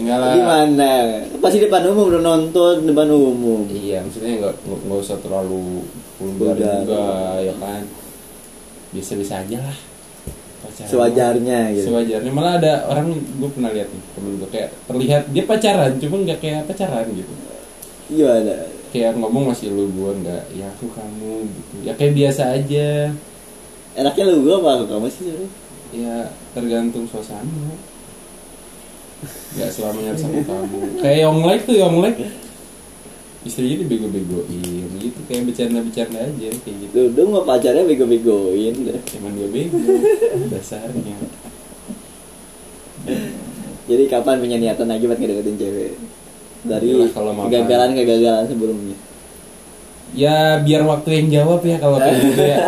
Enggak 0.00 0.16
lah. 0.16 0.32
Gimana? 0.32 0.90
Pasti 1.38 1.58
depan 1.60 1.82
umum 1.90 2.08
udah 2.08 2.22
nonton 2.24 2.74
depan 2.86 3.08
umum. 3.10 3.66
Iya, 3.68 4.00
maksudnya 4.00 4.32
nggak 4.40 4.54
nggak 4.64 4.80
nggak 4.86 5.00
usah 5.02 5.18
terlalu 5.20 5.84
vulgar 6.16 6.54
Vulgar. 6.56 6.80
juga 6.80 7.02
ya 7.42 7.54
kan. 7.60 7.82
Biasa-biasa 8.90 9.34
aja 9.44 9.58
lah. 9.60 9.76
Pacaran. 10.76 10.92
Sewajarnya 10.92 11.60
gitu. 11.72 11.88
Sewajarnya 11.88 12.32
malah 12.36 12.60
ada 12.60 12.84
orang 12.92 13.16
gue 13.16 13.48
pernah 13.48 13.72
lihat 13.72 13.88
nih 13.88 14.02
temen 14.12 14.32
gue 14.36 14.48
kayak 14.52 14.68
terlihat 14.84 15.22
dia 15.32 15.44
pacaran, 15.48 15.92
cuma 15.96 16.16
nggak 16.20 16.38
kayak 16.44 16.68
pacaran 16.68 17.06
gitu. 17.16 17.32
Gimana? 18.12 18.68
Kayak 18.92 19.16
ngomong 19.16 19.56
masih 19.56 19.72
lu 19.72 19.88
gue 19.88 20.10
nggak, 20.20 20.44
ya 20.52 20.68
aku 20.68 20.92
kamu 20.92 21.48
gitu. 21.48 21.74
Ya 21.80 21.92
kayak 21.96 22.12
biasa 22.12 22.42
aja. 22.60 23.08
Enaknya 23.96 24.24
lu 24.28 24.44
gua 24.44 24.60
apa 24.60 24.70
aku 24.76 24.84
kamu 24.92 25.08
sih? 25.08 25.48
Ya 25.96 26.28
tergantung 26.52 27.08
suasana. 27.08 27.72
Gak 29.56 29.72
selamanya 29.72 30.12
harus 30.12 30.28
aku 30.28 30.44
kamu. 30.44 30.78
Kayak 31.00 31.18
Yonglek 31.24 31.60
tuh 31.64 31.76
Yonglek. 31.80 32.16
Istrinya 33.46 33.86
dibego-begoin 33.86 34.90
gitu 34.98 35.20
kayak 35.30 35.46
bercanda-bercanda 35.46 36.18
aja 36.18 36.48
kayak 36.50 36.76
gitu. 36.82 37.14
Dudung 37.14 37.38
mah 37.38 37.46
pacarnya 37.46 37.86
bego-begoin. 37.86 38.74
Cuman 39.06 39.30
dia 39.38 39.48
bego 39.48 39.78
dasarnya. 40.50 41.14
Jadi 43.86 44.04
kapan 44.10 44.42
punya 44.42 44.58
niatan 44.58 44.90
lagi 44.90 45.06
buat 45.06 45.18
ngedeketin 45.22 45.56
cewek? 45.62 45.92
Dari 46.66 46.86
mapan. 46.90 47.46
kegagalan-kegagalan 47.46 48.44
sebelumnya. 48.50 48.96
Ya 50.18 50.58
biar 50.58 50.82
waktu 50.82 51.22
yang 51.22 51.28
jawab 51.30 51.62
ya 51.62 51.78
kalau 51.78 52.02
kayak 52.02 52.18
gitu 52.18 52.42
ya. 52.42 52.58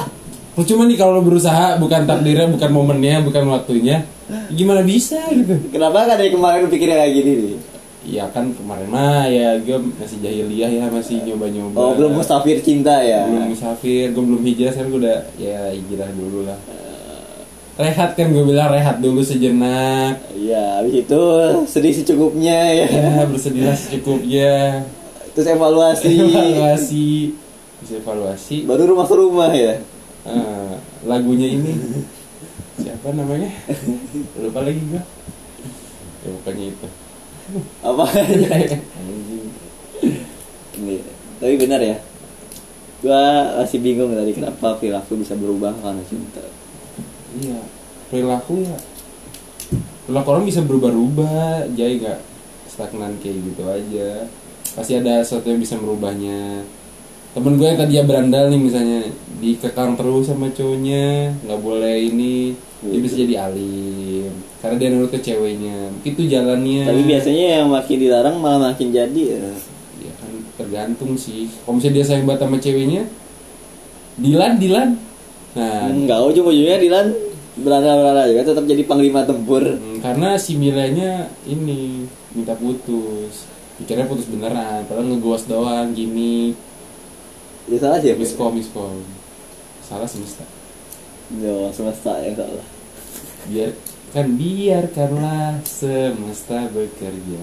Cuma 0.70 0.84
nih 0.84 0.98
kalau 1.00 1.24
berusaha 1.24 1.80
bukan 1.80 2.04
takdirnya, 2.04 2.44
bukan 2.52 2.70
momennya, 2.70 3.24
bukan 3.24 3.48
waktunya, 3.48 4.04
gimana 4.52 4.84
bisa 4.84 5.16
gitu? 5.32 5.56
Kenapa 5.72 6.04
kan 6.04 6.20
dari 6.20 6.30
kemarin 6.30 6.68
pikirnya 6.68 7.00
kayak 7.00 7.14
gini 7.16 7.32
nih? 7.32 7.56
Ya 8.00 8.24
kan 8.32 8.56
kemarin 8.56 8.88
mah 8.88 9.28
ya 9.28 9.60
gue 9.60 9.76
masih 10.00 10.24
jahiliyah 10.24 10.70
ya 10.72 10.84
masih 10.88 11.20
nyoba-nyoba. 11.20 11.76
Oh, 11.76 11.92
belum 11.92 12.16
mustafir 12.16 12.56
cinta 12.64 12.96
ya? 13.04 13.28
Belum 13.28 13.52
musafir, 13.52 14.16
gue 14.16 14.24
belum 14.24 14.40
hijrah, 14.40 14.72
sekarang 14.72 14.90
gue 14.96 15.00
udah 15.04 15.20
ya 15.36 15.68
hijrah 15.76 16.08
dulu 16.16 16.48
lah. 16.48 16.56
Rehat 17.76 18.16
kan 18.16 18.32
gue 18.32 18.44
bilang 18.44 18.72
rehat 18.72 19.04
dulu 19.04 19.20
sejenak. 19.20 20.16
Iya, 20.32 20.80
habis 20.80 21.04
itu 21.04 21.22
sedih 21.68 21.92
secukupnya 21.96 22.56
ya. 22.72 22.86
Ya 22.88 23.12
bersedihlah 23.28 23.76
secukupnya. 23.76 24.84
Terus 25.36 25.46
evaluasi. 25.52 26.08
Evaluasi, 26.28 27.08
bisa 27.84 27.94
evaluasi. 28.00 28.56
Baru 28.64 28.96
rumah 28.96 29.06
ke 29.08 29.14
rumah 29.16 29.50
ya. 29.52 29.80
Ah, 30.24 30.76
lagunya 31.04 31.48
ini 31.52 31.72
siapa 32.80 33.12
namanya? 33.12 33.48
Lupa 34.40 34.60
lagi 34.64 34.80
gue. 34.88 35.02
Ya 36.20 36.28
pokoknya 36.36 36.64
itu. 36.72 36.88
Apa? 37.82 38.04
Ini, 40.80 40.96
tapi 41.42 41.54
benar 41.60 41.80
ya. 41.82 41.96
Gua 43.00 43.56
masih 43.60 43.80
bingung 43.80 44.12
tadi 44.12 44.36
kenapa 44.36 44.76
perilaku 44.76 45.16
bisa 45.20 45.34
berubah 45.36 45.72
karena 45.80 46.04
cinta. 46.04 46.44
Iya, 47.40 47.60
perilaku 48.12 48.64
ya. 48.64 48.78
Perilaku 50.04 50.28
orang 50.30 50.46
bisa 50.48 50.60
berubah-ubah, 50.64 51.70
jadi 51.74 51.94
nggak 52.00 52.20
stagnan 52.68 53.16
kayak 53.22 53.40
gitu 53.40 53.62
aja. 53.66 54.28
Pasti 54.76 54.92
ada 54.98 55.22
sesuatu 55.24 55.50
yang 55.50 55.60
bisa 55.60 55.76
merubahnya. 55.76 56.64
Temen 57.30 57.54
gue 57.62 57.66
yang 57.66 57.78
tadi 57.78 57.94
ya 57.94 58.02
berandal 58.02 58.50
nih 58.50 58.58
misalnya 58.58 59.06
dikekang 59.38 59.94
terus 59.94 60.26
sama 60.26 60.50
cowoknya, 60.50 61.30
nggak 61.46 61.60
boleh 61.62 61.96
ini, 62.10 62.58
dia 62.80 63.00
bisa 63.00 63.14
jadi 63.16 63.34
alim. 63.48 64.32
Karena 64.64 64.76
dia 64.80 64.88
nurut 64.88 65.10
ke 65.12 65.20
ceweknya. 65.20 65.92
Itu 66.00 66.24
jalannya. 66.24 66.88
Tapi 66.88 67.02
biasanya 67.04 67.44
yang 67.60 67.68
makin 67.68 67.96
dilarang 68.00 68.36
malah 68.40 68.72
makin 68.72 68.88
jadi 68.88 69.22
ya. 69.36 69.52
Ya 70.00 70.12
kan 70.16 70.32
tergantung 70.56 71.16
sih. 71.16 71.52
Kalau 71.64 71.76
misalnya 71.76 71.96
dia 72.00 72.04
sayang 72.08 72.24
banget 72.24 72.40
sama 72.48 72.56
ceweknya, 72.56 73.02
Dilan, 74.20 74.52
Dilan. 74.56 74.88
Nah, 75.56 75.88
Enggak, 75.92 76.20
ujung-ujungnya 76.24 76.80
Dilan 76.80 77.06
berada-berada 77.60 78.30
juga 78.30 78.42
tetap 78.48 78.64
jadi 78.64 78.82
panglima 78.88 79.26
tempur. 79.28 79.60
Hmm, 79.60 80.00
karena 80.00 80.40
si 80.40 80.56
Milanya 80.56 81.28
ini 81.44 82.08
minta 82.30 82.54
putus 82.54 83.50
pikirnya 83.80 84.06
putus 84.06 84.28
beneran 84.30 84.84
padahal 84.86 85.08
ngegos 85.08 85.48
doang 85.48 85.90
gini 85.90 86.52
Ya 87.66 87.78
salah 87.78 87.98
siapa? 88.02 88.18
miskom 88.18 88.54
miskom 88.54 89.02
salah 89.82 90.06
semesta 90.06 90.46
Yo, 91.32 91.70
semesta 91.70 92.18
yang 92.18 92.34
salah. 92.34 92.66
biar 93.42 93.70
kan 94.10 94.26
biarkanlah 94.32 95.62
semesta 95.62 96.66
bekerja 96.66 97.40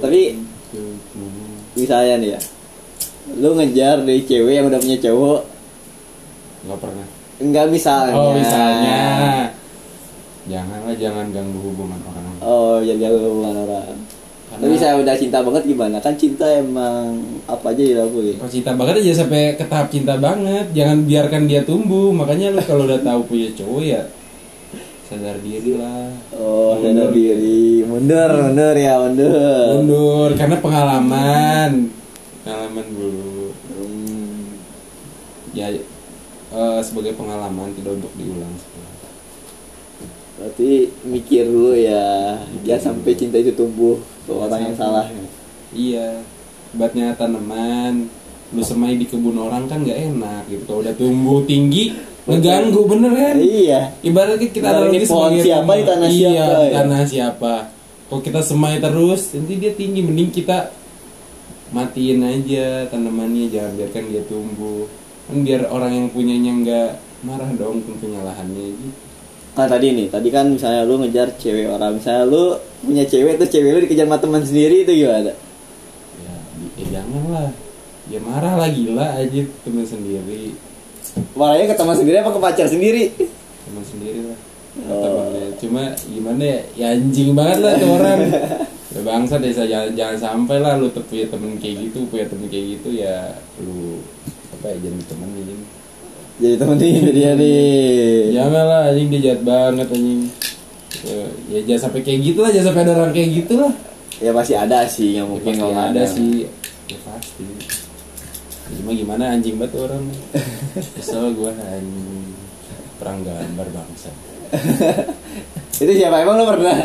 Tapi- 0.00 0.36
Misalnya 1.72 2.14
nih 2.16 2.30
ya. 2.30 2.40
Lu 3.32 3.54
ngejar 3.54 4.02
dari 4.02 4.22
cewek 4.22 4.52
yang 4.52 4.66
udah 4.66 4.78
punya 4.78 4.98
cowok 4.98 5.42
nggak 6.60 6.78
pernah 6.78 7.06
Enggak 7.38 7.66
misalnya. 7.68 8.12
oh 8.12 8.34
misalnya 8.34 9.00
janganlah 10.44 10.92
jangan 10.94 11.26
ganggu 11.30 11.58
hubungan 11.62 12.00
orang 12.04 12.26
Oh, 12.38 12.76
jadi 12.80 13.00
aku 13.06 13.18
hubungan 13.22 13.56
orang. 13.62 13.89
Tapi 14.60 14.76
saya 14.76 15.00
udah 15.00 15.16
cinta 15.16 15.40
banget 15.40 15.64
gimana? 15.72 15.96
Kan 16.04 16.14
cinta 16.20 16.44
emang 16.44 17.16
apa 17.48 17.72
aja 17.72 17.80
dilakuin. 17.80 18.36
Kalau 18.36 18.52
cinta 18.52 18.76
banget 18.76 19.00
aja 19.00 19.24
sampai 19.24 19.56
ke 19.56 19.64
tahap 19.64 19.88
cinta 19.88 20.20
banget. 20.20 20.68
Jangan 20.76 21.08
biarkan 21.08 21.48
dia 21.48 21.64
tumbuh. 21.64 22.12
Makanya 22.12 22.52
lu 22.52 22.60
kalau 22.68 22.84
udah 22.84 23.00
tahu 23.00 23.24
punya 23.24 23.48
cowok 23.56 23.82
ya 23.82 24.02
sadar 25.10 25.42
diri 25.42 25.74
lah. 25.74 26.06
Oh, 26.38 26.78
sadar 26.78 27.10
diri. 27.10 27.82
Mundur, 27.82 28.30
mundur 28.30 28.76
ya, 28.78 28.94
mundur. 29.00 29.82
mundur 29.82 30.30
karena 30.38 30.56
pengalaman. 30.62 31.90
Pengalaman 32.46 32.86
dulu. 32.94 33.50
Hmm, 33.74 34.60
ya 35.50 35.72
eh, 35.72 36.80
sebagai 36.84 37.18
pengalaman 37.18 37.74
tidak 37.74 37.98
untuk 37.98 38.12
diulang 38.14 38.54
berarti 40.40 40.88
mikir 41.04 41.44
dulu 41.44 41.76
ya. 41.76 42.40
Jangan 42.64 42.96
sampai 42.96 43.12
cinta 43.12 43.36
itu 43.36 43.52
tumbuh 43.52 44.00
ke 44.30 44.34
orang 44.38 44.60
yang 44.70 44.76
salah. 44.78 45.04
Iya. 45.74 46.22
Batnya 46.70 47.18
tanaman 47.18 48.06
lu 48.50 48.62
semai 48.66 48.98
di 48.98 49.06
kebun 49.06 49.38
orang 49.38 49.66
kan 49.66 49.82
nggak 49.82 49.98
enak 50.14 50.42
gitu. 50.46 50.62
Kalau 50.70 50.80
udah 50.86 50.94
tumbuh 50.94 51.42
tinggi 51.46 51.90
ngeganggu 52.30 52.80
bener 52.86 53.12
kan 53.18 53.36
iya. 53.42 53.80
Ibaratnya 54.06 54.48
kita 54.54 54.66
analogi 54.70 55.06
pohon 55.10 55.34
sebagai 55.34 55.42
siapa 55.42 55.70
di 55.74 55.84
tanah 55.86 56.08
iya, 56.10 56.30
siapa, 56.30 56.46
di 56.46 56.62
ya. 56.62 56.74
tanah 56.78 57.00
siapa. 57.06 57.54
Kalau 58.06 58.22
kita 58.22 58.40
semai 58.42 58.78
terus 58.78 59.22
nanti 59.34 59.54
dia 59.58 59.72
tinggi 59.74 60.00
mending 60.02 60.30
kita 60.30 60.70
matiin 61.70 62.22
aja 62.26 62.86
tanamannya 62.90 63.50
jangan 63.50 63.72
biarkan 63.74 64.04
dia 64.14 64.22
tumbuh. 64.30 64.86
Kan 65.26 65.46
biar 65.46 65.66
orang 65.70 65.92
yang 65.94 66.08
punyanya 66.10 66.52
nggak 66.62 66.90
marah 67.26 67.50
dong 67.58 67.82
punya 67.86 68.22
lahannya 68.22 68.78
gitu 68.78 69.09
Nah 69.50 69.66
tadi 69.66 69.86
nih, 69.90 70.06
tadi 70.06 70.28
kan 70.30 70.46
misalnya 70.54 70.86
lu 70.86 71.02
ngejar 71.02 71.34
cewek 71.34 71.66
orang, 71.66 71.98
misalnya 71.98 72.24
lu 72.30 72.54
punya 72.86 73.02
cewek 73.02 73.34
terus 73.36 73.50
cewek 73.50 73.70
lu 73.74 73.80
dikejar 73.82 74.06
sama 74.06 74.18
teman 74.22 74.42
sendiri 74.46 74.86
itu 74.86 74.92
gimana? 75.04 75.34
ya, 76.22 76.34
ya 76.78 76.86
jangan 76.94 77.22
lah. 77.34 77.50
Ya 78.10 78.18
marah 78.22 78.54
lah 78.58 78.70
gila 78.70 79.06
aja 79.18 79.42
teman 79.66 79.86
sendiri. 79.86 80.54
Marahnya 81.34 81.66
ke 81.70 81.76
teman 81.76 81.96
sendiri 81.98 82.16
apa 82.22 82.30
ke 82.30 82.40
pacar 82.40 82.66
sendiri? 82.70 83.04
teman 83.66 83.84
sendiri 83.86 84.20
lah. 84.26 84.38
Oh. 84.86 85.50
cuma 85.58 85.98
gimana 86.06 86.42
ya? 86.46 86.60
Ya 86.78 86.86
anjing 86.94 87.34
banget 87.34 87.58
lah 87.58 87.72
tuh 87.74 87.90
orang. 87.90 88.20
Ya 88.90 89.00
bangsa 89.06 89.38
desa 89.38 89.62
jangan, 89.70 89.94
jangan 89.94 90.18
sampai 90.18 90.58
lah 90.58 90.74
lu 90.74 90.90
tuh 90.90 91.02
punya 91.06 91.26
temen 91.30 91.54
kayak 91.62 91.90
gitu 91.90 92.10
punya 92.10 92.26
temen 92.26 92.50
kayak 92.50 92.78
gitu 92.78 92.90
ya 92.90 93.38
lu 93.62 94.02
apa 94.50 94.66
ya 94.74 94.76
jadi 94.82 95.02
temen 95.06 95.30
ini 95.38 95.54
Jadi 96.40 96.56
temen 96.56 96.76
nih 96.80 97.12
dia 97.12 97.30
nih. 97.36 98.32
jangan 98.32 98.64
lah 98.72 98.80
anjing 98.88 99.08
dia 99.12 99.20
jahat 99.28 99.40
banget 99.44 99.86
anjing. 99.92 100.22
Ya, 101.00 101.20
ya 101.52 101.58
jangan 101.68 101.80
sampai 101.88 102.00
kayak 102.00 102.20
gitu 102.24 102.38
lah 102.40 102.50
jangan 102.50 102.66
sampai 102.72 102.82
ada 102.88 102.92
orang 102.96 103.12
kayak 103.12 103.30
gitu 103.44 103.54
lah. 103.60 103.72
Ya 104.20 104.30
pasti 104.32 104.54
ada 104.56 104.78
sih 104.88 105.16
yang 105.20 105.28
ya, 105.28 105.32
mungkin 105.36 105.52
pasti 105.52 105.60
kalau 105.60 105.76
ada 105.76 105.92
ada. 105.92 106.04
sih. 106.08 106.48
Ya 106.88 106.98
pasti. 107.04 107.44
Ya, 107.44 108.72
cuma 108.80 108.90
gimana 108.96 109.24
anjing 109.36 109.56
banget 109.60 109.76
tuh 109.76 109.80
orang. 109.84 110.04
Kesel 110.96 111.24
gua 111.36 111.52
anjing. 111.52 112.24
Perang 112.96 113.20
gambar 113.20 113.66
bangsa. 113.76 114.10
Itu 115.84 115.92
siapa? 115.92 116.24
Emang 116.24 116.40
lu 116.40 116.48
pernah? 116.48 116.76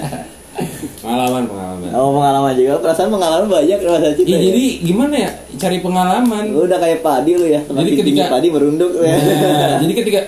pengalaman 1.03 1.43
pengalaman. 1.51 1.89
Oh 1.91 2.15
pengalaman 2.15 2.53
juga, 2.55 2.73
perasaan 2.79 3.11
pengalaman 3.11 3.47
banyak 3.51 3.79
rasa 3.83 4.15
cinta. 4.15 4.31
Iya, 4.31 4.37
ya? 4.39 4.43
jadi 4.51 4.65
gimana 4.87 5.15
ya 5.19 5.31
cari 5.55 5.77
pengalaman 5.79 6.43
lu 6.51 6.67
udah 6.67 6.79
kayak 6.79 6.99
padi 6.99 7.31
lu 7.35 7.45
ya. 7.47 7.61
Jadi 7.63 7.91
ketika- 7.95 8.31
padi 8.31 8.47
merunduk 8.51 8.91
ya. 8.99 9.15
Nah, 9.15 9.77
jadi 9.83 9.93
ketika 9.93 10.19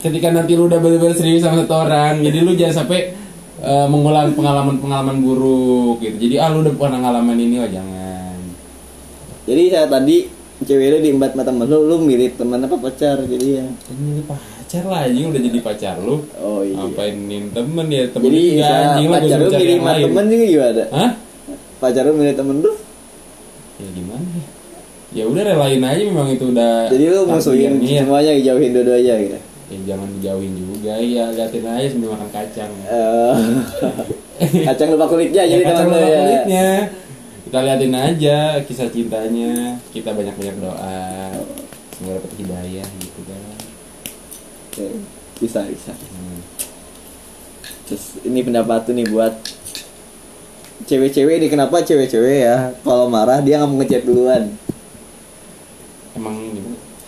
ketika 0.00 0.28
nanti 0.30 0.52
lu 0.54 0.66
udah 0.66 0.78
benar-benar 0.78 1.16
serius 1.16 1.42
sama 1.42 1.62
satu 1.62 1.86
orang, 1.86 2.22
jadi 2.22 2.38
lu 2.42 2.52
jangan 2.54 2.84
sampai 2.84 3.00
eh, 3.60 3.86
mengulang 3.90 4.32
pengalaman-pengalaman 4.32 5.16
buruk 5.20 6.00
gitu. 6.00 6.16
Jadi 6.28 6.34
ah 6.38 6.48
lu 6.50 6.62
udah 6.62 6.74
pernah 6.74 6.98
ngalaman 7.02 7.36
ini 7.36 7.56
oh 7.60 7.68
jangan. 7.68 8.38
Jadi 9.46 9.62
saya 9.70 9.86
tadi 9.86 10.16
cewek 10.56 10.88
lu 10.88 10.98
diembat 11.04 11.36
sama 11.36 11.42
temen 11.44 11.66
lu, 11.68 11.78
lu 11.84 11.96
mirip 12.00 12.40
teman 12.40 12.64
apa 12.64 12.76
pacar 12.80 13.20
jadi 13.22 13.46
ya. 13.60 13.66
Ini 13.92 14.24
pacar 14.24 14.82
lah 14.88 15.00
anjing 15.04 15.26
udah 15.30 15.42
jadi 15.42 15.58
pacar 15.60 15.94
lu. 16.00 16.24
Oh 16.40 16.64
iya. 16.64 16.74
Ngapainin 16.80 17.44
temen 17.52 17.86
ya 17.92 18.04
temen 18.08 18.26
Jadi 18.30 18.42
saya 18.58 18.76
anjing 18.94 19.08
lah 19.10 19.20
pacar 19.20 19.38
lu 19.38 19.50
mirip 19.52 19.78
temen 19.82 20.24
juga 20.26 20.44
gimana? 20.48 20.84
Hah? 20.90 21.10
Pacar 21.76 22.02
lu 22.08 22.12
mirip 22.16 22.36
temen 22.36 22.56
lu? 22.64 22.72
Ya 25.16 25.24
ya? 25.24 25.24
Ya 25.24 25.32
udah 25.32 25.42
relain 25.48 25.80
aja 25.80 26.02
memang 26.04 26.28
itu 26.28 26.44
udah 26.52 26.92
Jadi 26.92 27.04
lu 27.08 27.20
musuhin 27.24 27.80
takdirnya. 27.80 28.00
semuanya 28.04 28.30
jauhin 28.36 28.70
dua-duanya 28.76 29.14
gitu. 29.24 29.38
Ya 29.66 29.78
jangan 29.88 30.08
dijauhin 30.20 30.52
juga 30.52 30.92
ya 31.00 31.24
liatin 31.32 31.64
aja 31.64 31.86
sambil 31.88 32.08
makan 32.12 32.28
kacang. 32.28 32.70
Eh, 32.84 33.34
kacang 34.68 34.88
lupa 34.92 35.08
kulitnya 35.08 35.42
jadi 35.48 35.62
ya, 35.64 35.68
kacang 35.72 35.88
lupa 35.88 35.98
ya. 36.04 36.20
kulitnya 36.20 36.66
kita 37.46 37.58
liatin 37.62 37.94
aja 37.94 38.38
kisah 38.66 38.88
cintanya 38.90 39.78
kita 39.94 40.10
banyak 40.12 40.34
banyak 40.34 40.56
doa 40.58 41.30
semoga 41.94 42.18
dapat 42.20 42.32
hidayah 42.42 42.88
gitu 43.00 43.20
kan 43.24 43.40
Oke, 44.76 44.86
Bisa 45.40 45.64
bisa. 45.64 45.94
Hmm. 45.96 46.42
Terus 47.88 48.20
ini 48.28 48.44
pendapat 48.44 48.84
tuh 48.84 48.92
nih 48.92 49.08
buat 49.08 49.32
cewek-cewek 50.84 51.40
ini 51.40 51.48
kenapa 51.48 51.80
cewek-cewek 51.80 52.44
ya 52.44 52.76
kalau 52.84 53.08
marah 53.08 53.40
dia 53.40 53.56
nggak 53.62 53.70
mau 53.72 53.78
ngechat 53.80 54.02
duluan. 54.04 54.52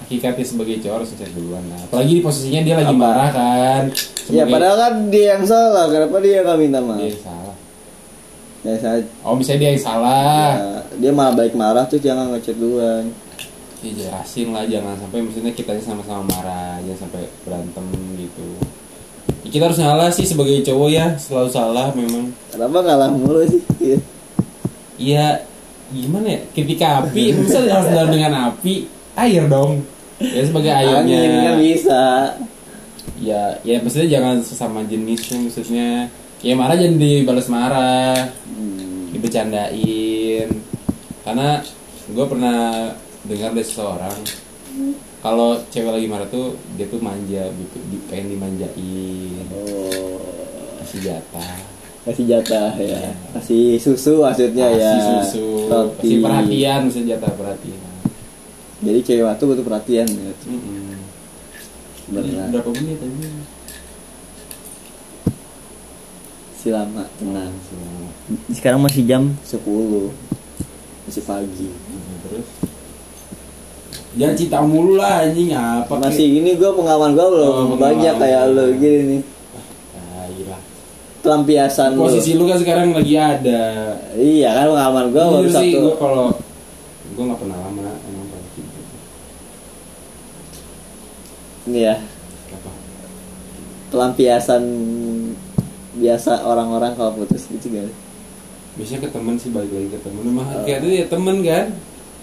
Hakikatnya 0.09 0.40
sebagai 0.42 0.81
cowok 0.81 0.97
harus 0.97 1.09
ngechat 1.12 1.31
duluan 1.37 1.61
nah. 1.68 1.85
apalagi 1.85 2.12
di 2.14 2.23
posisinya 2.25 2.61
dia 2.64 2.75
lagi 2.75 2.90
Apa? 2.90 2.99
marah 2.99 3.29
kan 3.31 3.83
Ya 4.29 4.44
Sebagai- 4.44 4.53
padahal 4.53 4.77
kan 4.77 4.94
dia 5.09 5.25
yang 5.31 5.44
salah, 5.44 5.85
kenapa 5.88 6.16
dia 6.18 6.40
nggak 6.40 6.59
minta 6.59 6.81
maaf? 6.81 6.97
dia 6.97 7.09
yang 7.09 7.23
salah 7.23 7.55
Ya, 8.59 8.75
saya, 8.75 9.01
oh 9.23 9.33
misalnya 9.33 9.61
dia 9.61 9.71
yang 9.71 9.81
salah 9.81 10.51
ya, 10.51 10.81
dia 10.99 11.12
malah 11.14 11.33
baik 11.33 11.55
marah 11.55 11.85
tuh 11.85 11.97
jangan 11.97 12.33
ngechat 12.33 12.57
duluan. 12.57 13.07
ya 13.79 13.90
jelasin 13.94 14.51
lah 14.51 14.66
jangan 14.66 14.99
sampai 14.99 15.23
maksudnya 15.23 15.53
kita 15.53 15.79
sama-sama 15.79 16.27
marah 16.27 16.81
jangan 16.83 17.05
sampai 17.05 17.23
berantem 17.42 17.85
gitu 18.16 18.49
Ya, 19.38 19.49
kita 19.51 19.62
harus 19.64 19.79
ngalah 19.79 20.09
sih 20.11 20.25
sebagai 20.25 20.61
cowok 20.62 20.88
ya 20.88 21.07
selalu 21.14 21.49
salah 21.49 21.92
memang 21.92 22.33
Kenapa 22.51 22.79
ngalah 22.83 23.09
mulu 23.09 23.44
sih? 23.44 23.62
Iya. 24.99 25.47
Gimana 25.88 26.27
ya 26.29 26.40
ketika 26.53 27.01
api 27.01 27.33
misalnya 27.33 27.79
harus 27.79 27.88
dengan 28.12 28.33
api 28.51 28.85
air 29.14 29.47
dong 29.47 29.81
ya 30.20 30.42
sebagai 30.42 30.72
airnya 30.72 30.98
Angin 30.98 31.33
kan 31.38 31.57
bisa. 31.59 32.04
ya 33.18 33.42
ya 33.62 33.76
maksudnya 33.78 34.09
jangan 34.11 34.37
sesama 34.40 34.83
jenisnya 34.83 35.38
maksudnya 35.40 35.88
ya 36.38 36.54
marah 36.54 36.74
jangan 36.74 36.96
dibalas 36.96 37.48
marah 37.48 38.14
Hmm. 38.48 39.11
dibecandain 39.11 40.48
karena 41.20 41.48
gue 42.09 42.26
pernah 42.26 42.59
dengar 43.22 43.50
dari 43.52 43.62
seseorang 43.62 44.18
kalau 45.18 45.59
cewek 45.68 45.90
lagi 45.92 46.07
marah 46.07 46.26
tuh 46.26 46.54
dia 46.74 46.87
tuh 46.87 46.98
manja 46.98 47.50
butuh 47.50 47.83
di, 47.85 47.98
pengen 48.07 48.35
dimanjain 48.35 49.44
Oh, 49.50 50.22
kasih 50.81 51.00
jatah 51.04 51.59
kasih 52.04 52.24
jatah 52.24 52.72
ya. 52.74 53.12
Kasih 53.35 53.76
susu 53.76 54.22
maksudnya 54.22 54.66
ya. 54.70 54.92
kasih 54.94 55.02
susu 55.20 55.46
Roti. 55.66 55.98
kasih 56.00 56.16
perhatian 56.22 56.78
maksudnya 56.87 57.09
jatah 57.14 57.33
perhatian 57.35 57.81
Jadi 58.78 58.98
cewek 59.02 59.34
tuh 59.36 59.46
butuh 59.48 59.64
perhatian 59.64 60.06
ya. 60.06 60.32
Mm-mm. 60.44 60.96
Benar. 62.08 62.48
berapa 62.50 62.70
menit 62.72 62.96
aja 62.98 63.28
Si 66.54 66.68
lama 66.68 67.04
tenang. 67.14 67.52
Langsung. 67.52 68.08
Sekarang 68.48 68.80
masih 68.80 69.04
jam 69.04 69.22
10 69.42 69.60
Masih 71.04 71.22
pagi 71.22 71.68
terus 72.20 72.48
jangan 74.10 74.34
cinta 74.34 74.58
mulu 74.60 74.96
lah 74.96 75.22
anjing 75.22 75.52
apa. 75.52 75.94
Masih 75.94 76.26
gini 76.28 76.52
gue 76.52 76.70
pengalaman 76.70 77.12
gue 77.12 77.26
belum 77.28 77.52
Oh, 77.68 77.76
banyak 77.76 78.12
pengalaman. 78.12 78.20
kayak 78.20 78.52
lo 78.52 78.64
gini 78.74 78.98
nih 79.06 79.20
Tai 79.92 80.40
lah. 80.44 80.60
Pelampiasan 81.18 81.90
lu 81.92 82.02
posisi 82.02 82.32
lu 82.32 82.44
kan 82.44 82.56
sekarang 82.56 82.92
lagi 82.92 83.14
ada 83.14 83.62
Iya 84.12 84.48
kan 84.54 84.66
pengalaman 84.66 85.04
gue 85.08 85.22
baru 85.22 85.44
Jujur 85.44 85.54
sih 85.54 85.70
satu 85.70 85.78
gue 85.82 85.94
kalau 85.96 86.26
gue 87.08 87.22
nggak 87.22 87.38
pernah 87.38 87.58
lama 87.58 87.80
emang 88.02 88.26
kalau 88.26 88.46
cinta 88.50 88.78
Ini 91.48 91.58
ya 91.74 91.96
apa? 92.52 92.70
Pelampiasan 93.92 94.62
biasa 95.98 96.46
orang-orang 96.46 96.94
kalau 96.94 97.18
putus 97.18 97.48
gitu 97.50 97.74
kan 97.74 97.90
biasanya 98.78 99.00
ke 99.04 99.11
temen 99.11 99.35
sih 99.35 99.50
balik 99.50 99.74
lagi 99.74 99.88
ke 99.90 100.00
temen. 100.07 100.22
Memang 100.22 100.46
kayak 100.62 100.78
itu 100.87 100.88
ya 101.02 101.04
temen 101.11 101.37
kan? 101.42 101.66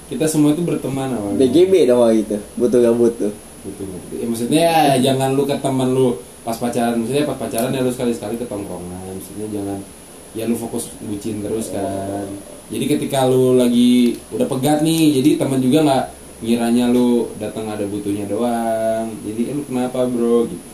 Kita 0.07 0.25
semua 0.29 0.55
itu 0.55 0.63
berteman 0.63 1.11
awalnya. 1.11 1.41
BGB 1.41 1.89
dong 1.89 2.05
gitu 2.15 2.37
Butuh 2.55 2.79
gak 2.79 2.95
butuh. 2.95 3.31
Betul, 3.65 3.85
betul. 3.89 4.15
Ya, 4.21 4.25
maksudnya 4.29 4.61
ya, 4.61 4.95
jangan 5.01 5.33
lu 5.33 5.43
ke 5.49 5.57
temen 5.59 5.89
lu 5.91 6.21
pas 6.45 6.55
pacaran. 6.55 7.01
Maksudnya 7.01 7.25
pas 7.27 7.37
pacaran 7.41 7.73
ya 7.73 7.81
lu 7.83 7.91
sekali 7.91 8.13
sekali 8.15 8.39
ke 8.39 8.45
tongkrongan. 8.47 9.19
Maksudnya 9.19 9.47
jangan 9.51 9.79
ya 10.37 10.47
lu 10.47 10.55
fokus 10.55 10.93
bucin 11.03 11.43
terus 11.43 11.75
kan. 11.75 12.29
Jadi 12.71 12.85
ketika 12.87 13.27
lu 13.27 13.59
lagi 13.59 14.15
udah 14.31 14.47
pegat 14.47 14.79
nih 14.85 15.19
jadi 15.21 15.29
teman 15.41 15.59
juga 15.59 15.83
nggak 15.83 16.03
ngiranya 16.43 16.91
lu 16.91 17.31
datang 17.39 17.67
ada 17.71 17.87
butuhnya 17.87 18.27
doang. 18.27 19.11
Jadi 19.23 19.41
eh, 19.51 19.55
lu 19.55 19.63
kenapa 19.63 20.07
bro? 20.07 20.49
Gitu. 20.49 20.65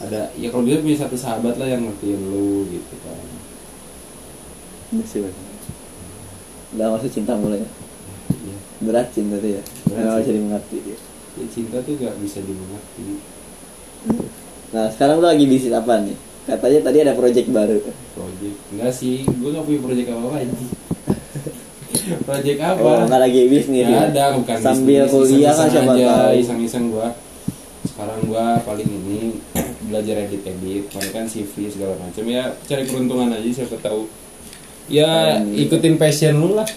Ada 0.00 0.32
ya 0.40 0.48
kalau 0.48 0.64
dia 0.64 0.80
punya 0.80 0.96
satu 0.96 1.16
sahabat 1.16 1.60
lah 1.60 1.68
yang 1.68 1.84
ngertiin 1.84 2.20
lu 2.24 2.64
gitu 2.72 2.94
kan. 3.04 3.20
Iya 4.96 5.04
sih. 5.04 5.20
Udah 6.76 6.86
masuk 6.96 7.10
cinta 7.12 7.36
mulai 7.36 7.60
ya? 7.60 7.68
Iya. 8.32 8.56
Berat 8.80 9.12
cinta 9.12 9.36
tuh 9.36 9.50
ya? 9.60 9.62
Nggak 9.90 10.24
bisa 10.24 10.32
dimengerti. 10.32 10.78
Ya. 10.88 10.98
Ya, 11.38 11.46
cinta 11.46 11.78
tuh 11.86 11.94
gak 11.94 12.18
bisa 12.18 12.42
dimengerti. 12.42 13.22
Nah 14.74 14.90
sekarang 14.90 15.22
lu 15.22 15.26
lagi 15.30 15.46
bisnis 15.46 15.70
apa 15.70 16.02
nih? 16.02 16.18
Katanya 16.42 16.80
tadi 16.90 16.98
ada 17.06 17.14
project 17.14 17.48
baru. 17.54 17.78
Project? 18.18 18.56
Enggak 18.74 18.92
sih 18.96 19.22
gue 19.22 19.50
gak 19.54 19.62
punya 19.62 19.80
project 19.84 20.08
apa 20.10 20.20
apa 20.26 20.36
aja 20.42 20.56
project 22.18 22.58
Oh, 22.58 22.68
apa 22.68 22.90
nggak 23.06 23.20
lagi 23.20 23.40
bisnis 23.46 23.84
ya? 23.84 23.98
ada 24.04 24.24
bukan 24.34 24.56
Sambil 24.56 25.02
bisnis, 25.02 25.12
kuliah 25.12 25.52
kan 25.52 25.66
siapa 25.68 25.92
aja, 25.92 26.08
tahu. 26.10 26.32
iseng-iseng 26.36 26.84
gua 26.88 27.08
sekarang 27.82 28.20
gua 28.24 28.44
paling 28.60 28.86
ini 28.86 29.20
belajar 29.82 30.16
edit 30.20 30.42
edit 30.42 30.82
kemarin 30.86 31.10
kan 31.12 31.24
CV 31.24 31.52
segala 31.66 31.94
macam 31.96 32.24
ya 32.24 32.44
cari 32.62 32.84
peruntungan 32.84 33.28
aja 33.30 33.48
siapa 33.54 33.76
tahu 33.78 34.04
ya 34.86 35.36
Hmm. 35.36 35.54
ikutin 35.56 35.96
passion 35.96 36.34
lu 36.36 36.54
lah 36.54 36.68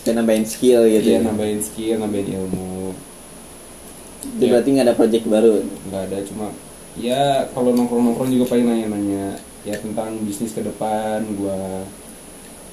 Kayak 0.00 0.20
nambahin 0.20 0.44
skill 0.44 0.84
gitu 0.84 1.00
Iya 1.06 1.16
ya. 1.16 1.20
nambahin 1.22 1.60
skill 1.60 1.96
nambahin 1.96 2.28
ilmu 2.34 2.92
Itu 4.26 4.44
berarti 4.46 4.68
nggak 4.70 4.84
ada 4.84 4.94
project 4.94 5.24
baru. 5.24 5.64
nggak 5.84 6.02
ada 6.04 6.18
cuma 6.24 6.46
ya 6.94 7.22
kalau 7.50 7.70
nongkrong 7.70 8.04
nongkrong 8.04 8.30
juga 8.30 8.44
paling 8.48 8.64
nanya 8.64 8.86
nanya 8.88 9.24
ya 9.62 9.74
tentang 9.76 10.20
bisnis 10.20 10.52
ke 10.52 10.60
depan 10.60 11.24
gua 11.34 11.82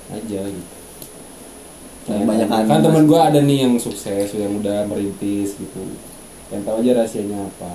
aja 0.09 0.41
gitu 0.43 0.75
Yang 2.03 2.19
kebanyakan 2.19 2.59
kan 2.59 2.71
mas- 2.71 2.83
teman 2.83 3.03
gua 3.05 3.19
ada 3.27 3.39
nih 3.39 3.57
yang 3.61 3.73
sukses 3.77 4.27
yang 4.31 4.51
udah 4.55 4.85
merintis 4.85 5.49
gitu 5.53 5.81
yang 6.49 6.61
tahu 6.61 6.81
aja 6.81 6.91
rahasianya 6.95 7.37
apa 7.39 7.71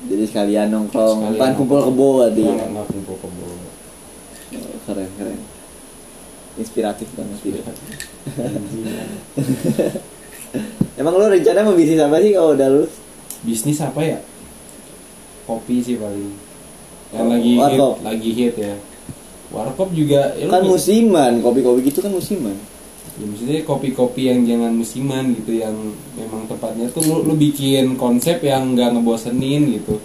Jadi 0.00 0.22
sekalian 0.24 0.70
nongkrong, 0.70 1.18
Sekalian 1.28 1.38
pan 1.38 1.52
kumpul 1.54 1.78
kebo. 1.82 2.08
Nggak- 2.24 2.34
ya. 2.34 2.66
nggak 2.66 2.86
kumpul 2.88 3.14
kebo 3.18 3.46
keren 4.82 5.06
keren. 5.14 5.38
Inspiratif 6.56 7.06
banget 7.12 7.36
Iya. 7.38 7.60
tidak. 7.60 7.64
Emang 10.96 11.12
lu 11.14 11.26
rencana 11.26 11.62
mau 11.62 11.72
bisnis 11.72 11.98
apa 11.98 12.16
sih 12.18 12.30
kalau 12.32 12.52
udah 12.52 12.68
lulus? 12.68 12.92
bisnis 13.40 13.78
apa 13.78 14.02
ya 14.02 14.18
kopi 15.42 15.80
sih 15.80 15.96
paling 15.96 16.28
yang 17.10 17.22
Oh, 17.22 17.30
lagi 17.30 17.50
hit 17.50 17.78
lagi 18.02 18.30
hit 18.30 18.54
ya 18.54 18.74
warkop 19.48 19.90
juga 19.90 20.30
ya 20.34 20.46
Kan 20.46 20.62
musiman, 20.62 21.40
kopi-kopi 21.40 21.82
gitu 21.82 21.98
kan 22.00 22.10
musiman. 22.10 22.54
Ya 23.20 23.24
maksudnya 23.28 23.60
kopi-kopi 23.68 24.32
yang 24.32 24.48
jangan 24.48 24.72
musiman 24.72 25.36
gitu 25.36 25.60
yang 25.60 25.76
memang 26.16 26.48
tempatnya 26.48 26.88
tuh 26.88 27.04
lu, 27.04 27.16
lu 27.28 27.36
bikin 27.36 28.00
konsep 28.00 28.40
yang 28.40 28.72
nggak 28.72 28.96
ngebosenin 28.96 29.76
gitu. 29.76 30.00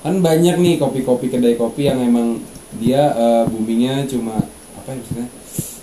Kan 0.00 0.24
banyak 0.24 0.56
nih 0.56 0.80
kopi-kopi 0.80 1.28
kedai 1.28 1.60
kopi 1.60 1.92
yang 1.92 2.00
emang 2.00 2.40
dia 2.80 3.12
eh, 3.12 3.44
boomingnya 3.44 4.08
cuma 4.08 4.40
apa 4.80 4.88
ya 4.88 4.96
maksudnya? 4.96 5.26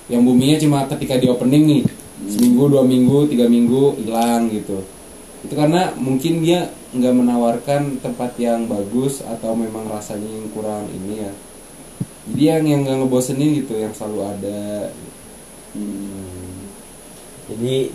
Yang 0.10 0.22
boomingnya 0.26 0.58
cuma 0.66 0.78
ketika 0.90 1.16
di 1.22 1.28
opening 1.30 1.64
nih 1.70 1.84
seminggu 2.26 2.74
dua 2.74 2.82
minggu 2.82 3.30
tiga 3.30 3.46
minggu 3.46 4.02
hilang 4.02 4.50
gitu. 4.50 4.82
Itu 5.46 5.54
karena 5.54 5.94
mungkin 5.94 6.42
dia 6.42 6.74
nggak 6.96 7.14
menawarkan 7.22 8.02
tempat 8.02 8.34
yang 8.42 8.66
bagus 8.66 9.22
atau 9.22 9.54
memang 9.54 9.86
rasanya 9.94 10.26
yang 10.26 10.50
kurang 10.58 10.90
ini 10.90 11.22
ya. 11.22 11.32
Jadi 12.26 12.44
yang 12.50 12.64
yang 12.66 12.80
nggak 12.82 12.98
ngebosenin 13.06 13.62
gitu 13.62 13.78
yang 13.78 13.94
selalu 13.94 14.26
ada 14.26 14.90
Hmm. 15.76 16.72
Jadi 17.52 17.92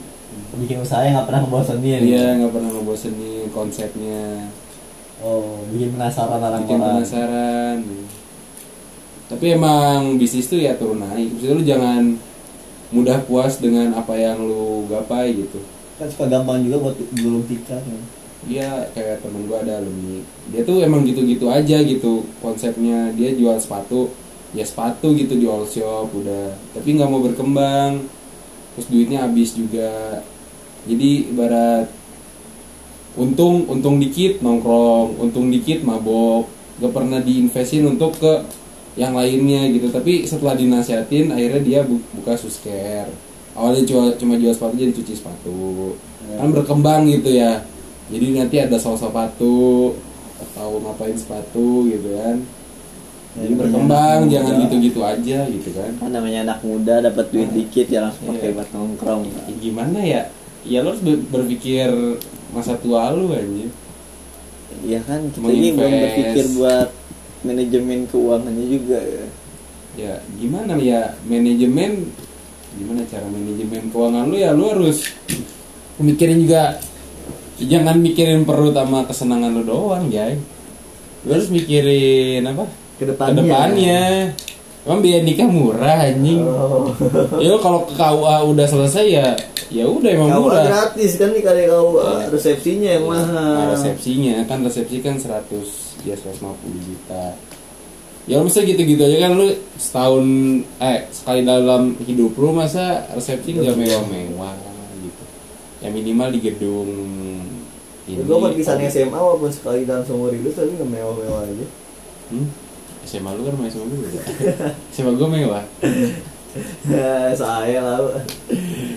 bikin 0.61 0.79
usaha 0.79 1.03
yang 1.03 1.19
nggak 1.19 1.29
pernah 1.33 1.43
ngebosenin. 1.43 2.01
Iya 2.05 2.27
nggak 2.39 2.53
pernah 2.55 2.71
ngebosenin 2.77 3.51
konsepnya, 3.51 4.47
Oh, 5.21 5.61
bikin 5.69 6.01
penasaran 6.01 6.41
bikin 6.65 6.81
orang-orang. 6.81 7.05
penasaran. 7.05 7.77
Tapi 9.29 9.47
emang 9.53 10.17
bisnis 10.17 10.49
tuh 10.49 10.59
ya 10.59 10.75
turun 10.81 11.05
naik. 11.05 11.29
Maksudnya 11.37 11.55
lu 11.55 11.65
jangan 11.65 12.03
mudah 12.91 13.19
puas 13.29 13.61
dengan 13.61 13.95
apa 13.95 14.17
yang 14.17 14.41
lu 14.41 14.89
gapai 14.89 15.37
gitu. 15.37 15.61
Kan 16.01 16.09
suka 16.09 16.27
gampang 16.27 16.65
juga 16.65 16.89
buat 16.89 16.97
gulung 17.15 17.45
tikar. 17.45 17.79
ya. 17.85 18.01
Dia 18.41 18.69
kayak 18.97 19.21
temen 19.21 19.45
gua 19.45 19.61
ada 19.61 19.85
alumni. 19.85 20.25
Dia 20.49 20.65
tuh 20.65 20.81
emang 20.81 21.05
gitu-gitu 21.05 21.47
aja 21.53 21.77
gitu 21.85 22.25
konsepnya. 22.41 23.13
Dia 23.13 23.37
jual 23.37 23.61
sepatu, 23.61 24.09
ya 24.51 24.67
sepatu 24.67 25.15
gitu 25.15 25.39
di 25.39 25.47
all 25.47 25.67
shop 25.67 26.11
udah. 26.15 26.55
Tapi 26.75 26.89
nggak 26.99 27.11
mau 27.11 27.23
berkembang. 27.23 28.03
Terus 28.75 28.87
duitnya 28.91 29.27
habis 29.27 29.55
juga. 29.55 30.23
Jadi 30.87 31.31
ibarat 31.31 31.87
untung 33.19 33.67
untung 33.67 33.99
dikit 33.99 34.41
nongkrong 34.41 35.19
untung 35.21 35.51
dikit 35.51 35.83
mabok. 35.83 36.49
Gak 36.81 36.97
pernah 36.97 37.21
diinvestin 37.21 37.85
untuk 37.85 38.17
ke 38.17 38.33
yang 38.97 39.13
lainnya 39.13 39.69
gitu. 39.69 39.93
Tapi 39.93 40.25
setelah 40.25 40.57
dinasihatin 40.57 41.29
akhirnya 41.29 41.61
dia 41.61 41.81
bu- 41.85 42.01
buka 42.17 42.35
susker 42.35 43.05
awalnya 43.53 43.83
cuma 43.85 44.15
cuma 44.17 44.35
jual 44.41 44.55
sepatu 44.55 44.79
jadi 44.79 44.95
cuci 44.95 45.13
sepatu. 45.13 45.95
Kan 46.39 46.49
berkembang 46.55 47.05
gitu 47.11 47.35
ya. 47.37 47.61
Jadi 48.09 48.27
nanti 48.35 48.57
ada 48.59 48.81
sol 48.81 48.97
sepatu 48.97 49.93
atau 50.41 50.81
ngapain 50.81 51.15
sepatu 51.15 51.85
gitu 51.87 52.17
kan 52.17 52.41
jadi 53.31 53.47
Ya, 53.47 53.57
berkembang 53.57 53.87
banyak 54.27 54.31
jangan 54.33 54.55
gitu-gitu 54.67 55.01
aja 55.01 55.39
gitu 55.47 55.69
kan. 55.71 55.91
Kan 55.97 56.11
namanya 56.11 56.39
anak 56.45 56.59
muda 56.61 56.99
dapat 56.99 57.31
duit 57.31 57.51
dikit 57.51 57.87
ya 57.87 58.03
langsung 58.03 58.35
pakai 58.35 58.51
Iya. 58.51 58.57
buat 58.59 58.69
nongkrong. 58.71 59.23
Ya, 59.23 59.55
gimana 59.57 59.99
ya? 60.03 60.23
Ya 60.61 60.79
lo 60.83 60.93
harus 60.93 61.01
ber- 61.01 61.25
berpikir 61.31 61.89
masa 62.51 62.75
tua 62.77 63.11
lu 63.11 63.31
aja 63.31 63.67
Iya 64.81 65.01
kan 65.03 65.31
kita 65.31 65.47
ini 65.47 65.69
belum 65.73 65.93
berpikir 65.95 66.45
buat 66.55 66.89
manajemen 67.43 68.05
keuangannya 68.07 68.67
juga 68.67 68.99
ya. 68.99 69.25
ya 69.97 70.13
gimana 70.35 70.75
ya? 70.77 71.15
Manajemen 71.25 72.11
gimana 72.71 73.03
cara 73.05 73.27
manajemen 73.27 73.91
keuangan 73.91 74.25
lu 74.27 74.37
ya 74.37 74.51
lu 74.53 74.69
harus 74.69 75.03
mikirin 75.99 76.47
juga 76.47 76.79
jangan 77.59 77.99
mikirin 77.99 78.47
perut 78.47 78.73
sama 78.73 79.03
kesenangan 79.05 79.51
lu 79.53 79.63
doang 79.65 80.07
ya 80.09 80.33
lu 81.25 81.31
harus 81.31 81.51
mikirin 81.51 82.47
apa 82.47 82.65
Ke 83.01 83.05
depannya. 83.07 83.33
ke 83.33 83.41
depannya 83.43 84.01
emang 84.81 85.01
biaya 85.01 85.21
nikah 85.21 85.45
murah 85.47 85.99
anjing 86.03 86.41
Oh. 86.41 86.89
ya 87.37 87.53
kalau 87.59 87.85
ke 87.85 87.93
KUA 87.95 88.37
udah 88.47 88.67
selesai 88.67 89.07
ya 89.07 89.29
ya 89.69 89.85
udah 89.85 90.09
emang 90.11 90.29
KUA 90.31 90.41
murah 90.43 90.65
gratis 90.67 91.13
kan 91.15 91.29
nih 91.31 91.43
kali 91.43 91.63
KUA 91.65 92.05
Iya. 92.07 92.27
resepsinya 92.29 92.89
yang 92.91 93.05
Nah, 93.05 93.13
mahal. 93.15 93.69
resepsinya 93.73 94.35
kan 94.45 94.59
resepsi 94.61 94.97
kan 94.99 95.15
100 95.17 95.65
ya 96.03 96.15
150 96.15 96.53
juta 96.83 97.25
ya 98.23 98.37
masa 98.39 98.61
gitu-gitu 98.63 99.01
aja 99.01 99.19
kan 99.19 99.33
lu 99.35 99.49
setahun 99.75 100.25
eh 100.79 100.99
sekali 101.11 101.41
dalam 101.43 101.83
hidup 102.01 102.33
lu 102.35 102.49
masa 102.51 102.85
resepsi 103.11 103.53
nggak 103.55 103.75
mewah-mewah 103.75 104.55
gitu 104.99 105.25
ya 105.81 105.89
minimal 105.89 106.29
di 106.31 106.41
gedung 106.41 106.89
ini 108.07 108.21
Gue 108.21 108.37
perpisahan 108.39 108.81
SMA 108.87 109.13
walaupun 109.13 109.49
sekali 109.49 109.85
dalam 109.85 110.03
seumur 110.03 110.31
hidup 110.31 110.53
tapi 110.53 110.73
nggak 110.73 110.89
mewah-mewah 110.91 111.41
aja. 111.43 111.67
hmm? 112.31 112.49
SMA 113.05 113.31
lu 113.33 113.43
kan 113.47 113.55
sama 113.57 113.67
SMA 113.69 113.87
gue 113.89 114.21
SMA 114.93 115.13
gue 115.15 115.29
mewah 115.29 115.65
Saya 117.31 117.79
lah. 117.79 117.99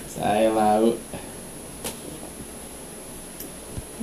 saya 0.10 0.50
mau 0.50 0.90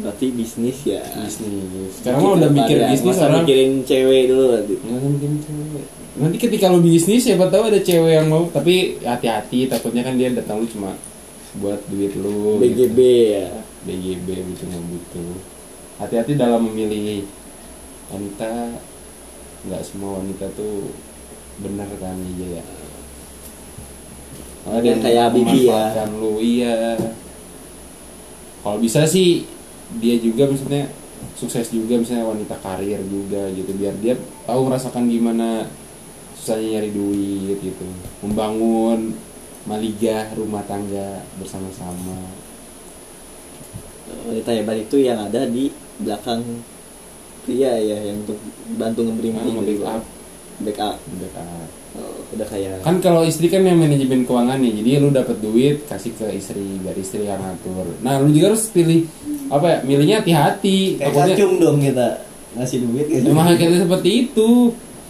Berarti 0.00 0.26
bisnis 0.32 0.78
ya. 0.86 1.02
bisnis 1.18 2.00
sekarang 2.00 2.20
mah 2.24 2.32
udah 2.40 2.50
mikir 2.50 2.76
bisnis 2.88 3.16
Masa 3.20 3.28
orang 3.28 3.44
mikirin 3.44 3.72
cewek 3.84 4.22
dulu 4.32 4.44
kan 4.56 4.62
bikin 5.18 5.32
cewek. 5.44 5.84
Nanti 6.16 6.36
ketika 6.40 6.66
lu 6.72 6.80
bisnis 6.80 7.20
siapa 7.26 7.52
tahu 7.52 7.68
ada 7.68 7.80
cewek 7.82 8.12
yang 8.16 8.28
mau 8.30 8.48
tapi 8.48 8.96
hati-hati 9.04 9.68
takutnya 9.68 10.00
kan 10.00 10.16
dia 10.16 10.32
datang 10.32 10.64
lu 10.64 10.66
cuma 10.70 10.96
buat 11.60 11.82
duit 11.90 12.14
lu 12.16 12.62
BGB 12.62 12.98
ya. 13.36 13.50
gitu. 13.50 14.24
BGB 14.24 14.28
gitu 14.54 14.62
nggak 14.70 14.84
butuh 14.88 15.32
hati-hati 16.00 16.32
dalam 16.38 16.64
memilih 16.70 17.26
wanita 18.08 18.78
nggak 19.68 19.82
semua 19.84 20.20
wanita 20.24 20.48
tuh 20.56 20.88
benar 21.60 21.88
kan 22.00 22.16
iya 22.36 22.60
ya. 22.60 22.64
Malah 24.60 24.80
Yang 24.84 25.00
kayak 25.04 25.28
Bibi 25.32 25.60
ya. 25.68 26.04
lu 26.08 26.34
iya. 26.40 26.96
Kalau 28.60 28.76
bisa 28.76 29.08
sih 29.08 29.48
dia 30.00 30.16
juga 30.20 30.48
maksudnya 30.48 30.88
sukses 31.36 31.68
juga 31.72 32.00
misalnya 32.00 32.28
wanita 32.28 32.56
karir 32.60 33.00
juga 33.08 33.48
gitu 33.52 33.72
biar 33.76 33.96
dia 34.00 34.14
tahu 34.44 34.68
merasakan 34.68 35.08
gimana 35.08 35.68
susahnya 36.36 36.80
nyari 36.80 36.90
duit 36.92 37.58
gitu. 37.60 37.86
Membangun 38.24 39.16
maligah 39.68 40.32
rumah 40.36 40.64
tangga 40.64 41.24
bersama-sama. 41.36 42.32
Wanita 44.28 44.50
hebat 44.56 44.76
itu 44.80 44.96
yang 45.00 45.20
ada 45.20 45.44
di 45.48 45.72
belakang 46.00 46.40
pria 47.42 47.72
ya 47.74 47.98
yang 48.02 48.20
untuk 48.20 48.38
bantu 48.74 49.00
ngeberi 49.02 49.28
Ah, 49.30 49.40
gitu. 49.40 49.50
nge-backup. 49.56 50.02
Backup. 50.60 50.96
Backup. 51.16 51.68
Oh, 51.90 52.22
udah 52.30 52.46
kayak 52.46 52.78
kan 52.80 52.96
kalau 52.98 53.26
istri 53.26 53.46
kan 53.46 53.60
yang 53.60 53.74
manajemen 53.74 54.22
keuangan 54.22 54.56
nih 54.56 54.78
jadi 54.78 54.90
lu 54.98 55.10
dapat 55.10 55.34
duit 55.36 55.82
kasih 55.84 56.14
ke 56.14 56.22
istri 56.32 56.78
biar 56.78 56.94
istri 56.94 57.26
yang 57.26 57.34
ngatur 57.36 57.82
nah 57.98 58.14
lu 58.16 58.30
juga 58.30 58.54
harus 58.54 58.70
pilih 58.70 59.10
apa 59.48 59.66
ya 59.66 59.78
milihnya 59.82 60.22
hati-hati 60.22 60.94
Kayak 60.96 61.10
Takutnya- 61.10 61.34
kacung 61.34 61.54
dong 61.58 61.78
kita 61.82 62.08
ngasih 62.54 62.78
duit 62.80 63.06
gitu. 63.10 63.26
emang 63.26 63.42
hakikatnya 63.44 63.80
seperti 63.82 64.10
itu 64.22 64.50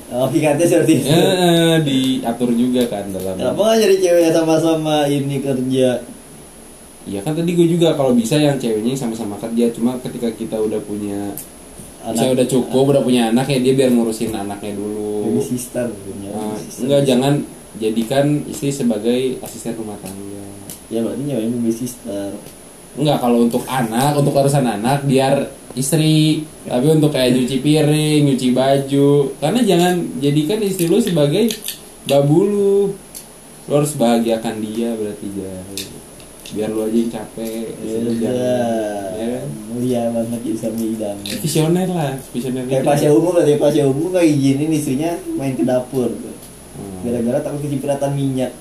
Oh, 0.09 0.25
hakikatnya 0.25 0.67
seperti 0.67 0.93
itu. 0.97 1.13
eh, 1.13 1.77
diatur 1.85 2.51
juga 2.51 2.83
kan 2.89 3.05
dalam 3.11 3.35
Kenapa 3.37 3.61
nggak 3.61 3.79
jadi 3.79 3.97
ceweknya 4.01 4.33
sama-sama 4.33 4.97
ini 5.07 5.37
kerja? 5.39 5.89
Iya 7.03 7.21
kan 7.21 7.33
tadi 7.35 7.51
gue 7.53 7.69
juga 7.69 7.93
kalau 7.93 8.13
bisa 8.13 8.35
yang 8.35 8.57
ceweknya 8.57 8.97
sama-sama 8.97 9.37
kerja 9.37 9.69
cuma 9.71 10.01
ketika 10.01 10.33
kita 10.33 10.57
udah 10.57 10.81
punya 10.81 11.37
saya 12.01 12.31
udah 12.33 12.47
cukup 12.49 12.85
udah 12.97 13.03
punya 13.05 13.29
anak 13.29 13.47
ya 13.53 13.59
dia 13.61 13.73
biar 13.77 13.91
ngurusin 13.93 14.33
anaknya 14.33 14.73
dulu 14.73 15.37
Baby 15.37 15.43
sister 15.57 15.87
punya. 15.93 16.33
Baby 16.33 16.59
sister. 16.65 16.83
enggak 16.89 17.03
jangan 17.05 17.35
jadikan 17.77 18.27
istri 18.49 18.71
sebagai 18.73 19.19
asisten 19.45 19.77
rumah 19.77 20.01
tangga 20.01 20.47
ya 20.89 21.05
berarti 21.05 21.23
nyawain 21.23 21.53
baby 21.61 21.73
sister 21.73 22.35
Enggak 22.99 23.23
kalau 23.23 23.47
untuk 23.47 23.63
anak, 23.71 24.19
untuk 24.19 24.35
urusan 24.35 24.67
anak 24.67 25.07
biar 25.07 25.47
istri. 25.79 26.43
Tapi 26.67 26.87
untuk 26.91 27.15
kayak 27.15 27.39
nyuci 27.39 27.63
piring, 27.63 28.21
nyuci 28.27 28.51
baju, 28.51 29.31
karena 29.39 29.61
jangan 29.63 29.95
jadikan 30.19 30.59
istri 30.59 30.91
lu 30.91 30.99
sebagai 30.99 31.55
babu 32.11 32.43
lu. 32.43 32.75
Lu 33.71 33.73
harus 33.73 33.95
bahagiakan 33.95 34.59
dia 34.59 34.91
berarti 34.99 35.27
jangan. 35.39 36.10
Biar 36.51 36.69
lu 36.75 36.83
aja 36.83 36.97
yang 36.99 37.11
capek. 37.15 37.65
ya 37.79 37.99
jangan. 38.19 39.11
Ya 39.15 39.27
kan? 39.39 39.47
mulia 39.71 40.03
banget 40.11 40.41
suami 40.59 40.85
idaman 40.99 41.23
Visioner 41.23 41.89
lah, 41.89 42.13
visioner 42.35 42.65
kayak 42.67 42.83
pasnya 42.83 43.11
umum 43.15 43.33
lah 43.39 43.45
kayak 43.47 43.61
pasnya 43.63 43.85
umum 43.87 44.11
nggak 44.11 44.27
izinin 44.27 44.71
istrinya 44.75 45.11
main 45.39 45.55
ke 45.55 45.63
dapur. 45.63 46.11
Hmm. 46.11 47.01
gara-gara 47.07 47.39
takut 47.45 47.61
kecipratan 47.67 48.13
minyak 48.17 48.53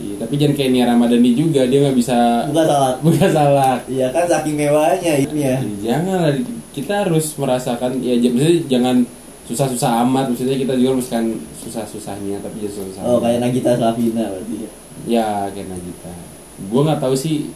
Iya, 0.00 0.16
tapi 0.16 0.40
jangan 0.40 0.56
kayak 0.56 0.70
Nia 0.72 0.84
Ramadhani 0.88 1.30
juga 1.36 1.68
dia 1.68 1.84
nggak 1.84 1.98
bisa 2.00 2.48
bukan 2.48 2.64
salah 2.64 2.92
bukan 3.04 3.30
salah. 3.36 3.76
Iya 3.84 4.06
kan 4.08 4.24
saking 4.24 4.56
mewahnya 4.56 5.12
ini 5.28 5.40
ya. 5.44 5.56
Jangan 5.60 6.16
lah, 6.24 6.34
kita 6.72 7.04
harus 7.04 7.36
merasakan 7.36 8.00
ya 8.00 8.16
maksudnya 8.16 8.64
jangan 8.64 8.96
susah-susah 9.44 10.00
amat 10.08 10.32
maksudnya 10.32 10.56
kita 10.56 10.72
juga 10.80 10.96
merasakan 10.96 11.26
susah-susahnya 11.60 12.40
tapi 12.40 12.64
ya 12.64 12.70
susah 12.72 13.02
Oh 13.04 13.20
kayak 13.20 13.44
Nagita 13.44 13.76
Slavina 13.76 14.24
berarti 14.30 14.54
ya. 14.56 14.70
ya 15.04 15.26
kayak 15.52 15.68
Nagita 15.68 16.12
gue 16.62 16.80
nggak 16.82 16.98
tahu 16.98 17.14
sih 17.14 17.48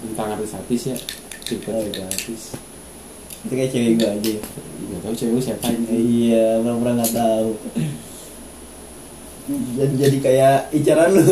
tentang 0.00 0.34
artis 0.34 0.52
artis 0.52 0.82
ya 0.84 0.96
cerita 1.40 1.70
iya. 1.72 2.04
artis 2.04 2.42
Itu 3.38 3.52
kayak 3.52 3.70
cewek 3.70 3.90
gue 3.94 4.08
aja. 4.08 4.34
nggak 4.84 5.00
tahu 5.00 5.14
cewek 5.14 5.38
siapa 5.40 5.64
Eh, 5.64 5.74
ini 5.76 5.94
Iya, 6.26 6.58
pura-pura 6.58 6.90
nggak 6.92 7.14
tahu. 7.14 7.50
Dan 9.48 9.90
jadi 9.94 10.18
kayak 10.18 10.56
incaran 10.72 11.10
lu. 11.14 11.22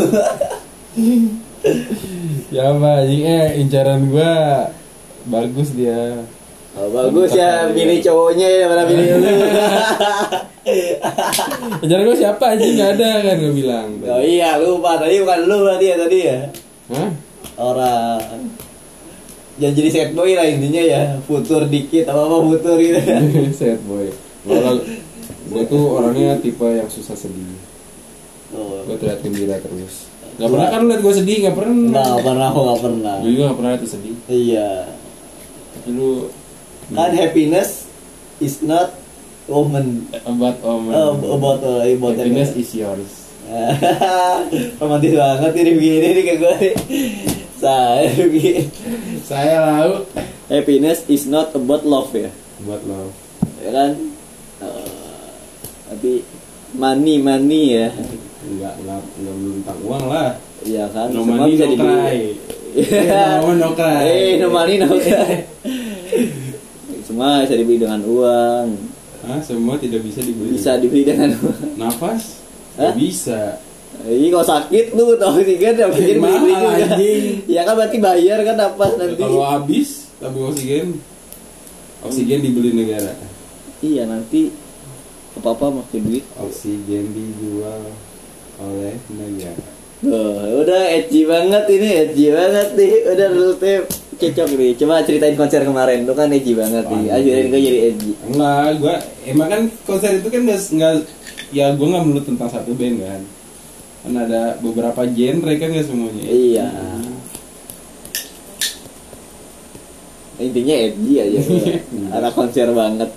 ya 2.48 2.62
apa 2.70 2.90
anjing 3.02 3.22
eh 3.22 3.46
incaran 3.58 4.06
gue 4.06 4.32
bagus 5.26 5.68
dia 5.72 6.22
Oh, 6.76 6.92
bagus 6.92 7.32
ya 7.32 7.72
pilih 7.72 7.98
cowoknya 7.98 8.48
ya 8.54 8.64
mana 8.66 8.84
pilih 8.84 9.06
lu. 9.16 9.26
incaran 11.82 12.04
gue 12.04 12.16
siapa 12.16 12.44
anjing 12.48 12.72
nggak 12.76 12.90
ada 12.94 13.10
kan 13.20 13.36
gue 13.36 13.52
bilang 13.52 13.88
oh 14.00 14.20
iya 14.20 14.56
lupa 14.56 14.96
tadi 14.96 15.18
bukan 15.18 15.40
lu 15.42 15.56
berarti 15.60 15.86
ya 15.86 15.96
tadi 15.98 16.18
ya. 16.22 16.38
Hah? 16.92 17.11
Orang 17.57 18.51
Jangan 19.57 19.72
jadi 19.72 19.88
set 19.88 20.11
boy 20.12 20.37
lah 20.37 20.44
intinya 20.44 20.83
ya. 20.85 21.03
Futur 21.25 21.64
dikit 21.64 22.05
apa 22.12 22.20
apa 22.29 22.37
futur 22.44 22.77
gitu. 22.77 23.01
Sad 23.61 23.81
boy. 23.88 24.12
Kalau 24.44 24.85
gue 25.46 25.62
tuh 25.64 25.85
orangnya 25.96 26.37
tipe 26.44 26.68
yang 26.68 26.90
susah 26.92 27.16
sedih. 27.16 27.57
Oh. 28.53 28.85
gue 28.85 29.01
terlihat 29.01 29.25
gembira 29.25 29.57
terus. 29.59 30.12
Gak 30.37 30.53
pernah 30.53 30.68
kan 30.68 30.85
lu 30.85 30.92
liat 30.92 31.01
gue 31.01 31.14
sedih, 31.16 31.37
gak 31.49 31.57
pernah. 31.57 32.05
Nggak 32.20 32.25
pernah 32.29 32.46
aku 32.53 32.61
nggak 32.68 32.81
pernah. 32.85 33.14
Gue 33.25 33.31
juga 33.33 33.44
gak 33.49 33.57
pernah 33.57 33.70
liat 33.72 33.81
lu 33.81 33.88
sedih. 33.88 34.14
Iya. 34.29 34.70
Tapi 35.72 35.88
lu 35.96 36.11
Kan 36.87 37.11
happiness 37.16 37.88
is 38.38 38.61
not 38.61 38.92
woman. 39.49 40.05
About 40.22 40.61
omen 40.62 40.92
Oh, 40.92 41.16
about 41.35 41.64
uh, 41.64 41.83
about 41.83 42.14
Happiness. 42.20 42.53
is 42.55 42.70
yours 42.77 43.25
romantis 44.82 45.14
banget 45.14 45.52
ini 45.54 45.70
begini 45.78 46.06
nih 46.12 46.22
kayak 46.26 46.38
gue 46.38 46.54
nih. 46.59 46.74
saya 47.56 48.11
begini 48.35 48.62
Saya 49.22 49.56
lalu 49.62 49.94
happiness 50.46 51.06
is 51.06 51.26
not 51.26 51.54
about 51.54 51.82
love 51.82 52.11
ya. 52.11 52.30
Buat 52.62 52.82
lo 52.87 53.11
ya 53.62 53.70
kan? 53.70 53.90
Eh, 54.62 55.30
tapi 55.90 56.12
money 56.74 57.18
money 57.18 57.62
ya. 57.74 57.88
Enggak, 58.46 58.74
enggak, 58.78 59.00
enggak 59.18 59.35
belum 59.42 59.54
tentang 59.62 59.78
uang 59.82 60.04
lah. 60.06 60.30
Iya 60.62 60.85
kan? 60.90 61.09
No 61.11 61.22
semua 61.22 61.37
money, 61.42 61.50
bisa 61.54 61.64
no 61.66 61.72
dibeli. 61.74 61.90
cry. 61.90 62.18
No 63.42 63.50
no 63.56 63.68
cry. 63.72 64.02
eh 64.04 64.30
no 64.38 64.46
money 64.52 64.74
no 64.78 64.88
cry. 64.94 65.32
Semua 67.02 67.42
bisa 67.42 67.54
dibeli 67.54 67.78
dengan 67.78 68.00
uang. 68.02 68.66
Hah, 69.26 69.40
semua 69.42 69.74
tidak 69.78 70.06
bisa 70.06 70.22
dibeli? 70.22 70.54
Bisa 70.54 70.78
dibeli 70.78 71.02
dengan 71.02 71.35
uang. 71.35 71.74
Nafas? 71.74 72.45
Hah? 72.76 72.92
Bisa 72.94 73.60
Iya 74.06 74.28
kalau 74.28 74.46
sakit 74.46 74.92
lu 74.92 75.16
tau 75.16 75.40
sih 75.40 75.56
kan 75.56 75.72
ya 75.72 75.88
pikir 75.88 76.20
beli 76.20 76.52
juga. 76.52 76.68
anjing. 76.76 77.24
Ya 77.48 77.64
kan 77.64 77.74
berarti 77.80 77.96
bayar 77.96 78.38
kan 78.44 78.56
apa 78.60 78.86
nanti. 79.00 79.16
Kalau 79.18 79.42
habis 79.42 79.88
tabung 80.20 80.52
oksigen 80.52 81.00
Oksigen 82.04 82.44
dibeli 82.44 82.76
negara 82.76 83.16
Iya 83.80 84.04
nanti 84.04 84.52
apa 85.36 85.48
apa 85.56 85.64
pakai 85.80 86.00
duit. 86.04 86.24
Oksigen 86.36 87.16
dijual 87.16 87.88
oleh 88.60 88.94
negara 89.12 89.76
Oh, 90.04 90.60
udah 90.60 90.92
edgy 90.92 91.24
banget 91.24 91.64
ini, 91.72 91.88
edgy 92.04 92.28
banget 92.28 92.68
nih. 92.76 92.92
Udah 93.16 93.28
lu 93.32 93.56
teh 93.56 93.80
cocok 94.20 94.48
nih. 94.52 94.76
Coba 94.76 95.00
ceritain 95.00 95.32
konser 95.40 95.64
kemarin, 95.64 96.04
lu 96.04 96.12
kan 96.12 96.28
edgy 96.28 96.52
banget 96.52 96.84
nih. 96.84 97.16
Ajarin 97.16 97.48
gue 97.48 97.60
jadi 97.64 97.78
edgy. 97.90 98.12
Enggak, 98.28 98.76
gua 98.76 98.94
emang 99.24 99.48
kan 99.48 99.62
konser 99.88 100.20
itu 100.20 100.28
kan 100.28 100.44
nggak 100.44 100.94
ya 101.50 101.74
gua 101.74 101.87
nggak 101.94 102.04
melulu 102.06 102.22
tentang 102.22 102.48
satu 102.50 102.72
band 102.74 102.96
kan. 103.02 103.20
Kan 104.06 104.14
ada 104.16 104.42
beberapa 104.62 105.02
genre 105.06 105.52
kan 105.59 105.68
nggak 105.70 105.87
semuanya. 105.87 106.24
Iya. 106.26 106.68
Intinya 110.37 110.74
edgy 110.76 111.14
aja. 111.16 111.40
Ada 112.16 112.28
konser 112.28 112.68
banget. 112.76 113.09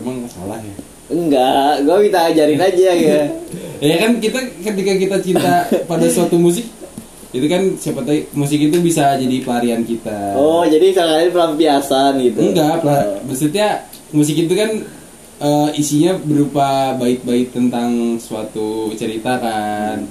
Emang 0.00 0.24
nggak 0.24 0.32
salah 0.32 0.58
ya. 0.64 0.76
Enggak, 1.06 1.86
gue 1.86 1.96
minta 2.02 2.20
ajarin 2.26 2.60
aja 2.60 2.90
ya. 2.96 3.20
Ya 3.76 4.00
kan 4.00 4.16
kita 4.16 4.40
ketika 4.64 4.92
kita 4.96 5.16
cinta 5.20 5.68
pada 5.84 6.08
suatu 6.08 6.40
musik 6.40 6.64
itu 7.28 7.44
kan 7.44 7.76
siapa 7.76 8.00
tahu 8.00 8.24
musik 8.32 8.56
itu 8.56 8.80
bisa 8.80 9.20
jadi 9.20 9.44
pelarian 9.44 9.84
kita. 9.84 10.32
Oh, 10.32 10.64
jadi 10.64 10.96
sekali 10.96 11.28
pelampiasan 11.28 12.16
gitu. 12.24 12.40
Enggak, 12.40 12.80
Oh. 12.80 13.20
Maksudnya 13.28 13.84
musik 14.16 14.32
itu 14.32 14.54
kan 14.56 14.80
eh, 15.40 15.68
isinya 15.76 16.16
berupa 16.20 16.96
bait-bait 16.96 17.52
tentang 17.52 18.16
suatu 18.16 18.92
cerita 18.96 19.36
kan. 19.40 20.04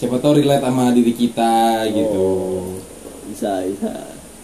Siapa 0.00 0.16
tahu 0.16 0.40
relate 0.40 0.64
sama 0.64 0.88
diri 0.96 1.12
kita 1.12 1.84
gitu. 1.92 2.24
Oh, 2.24 2.64
bisa, 3.28 3.60
bisa. 3.68 3.92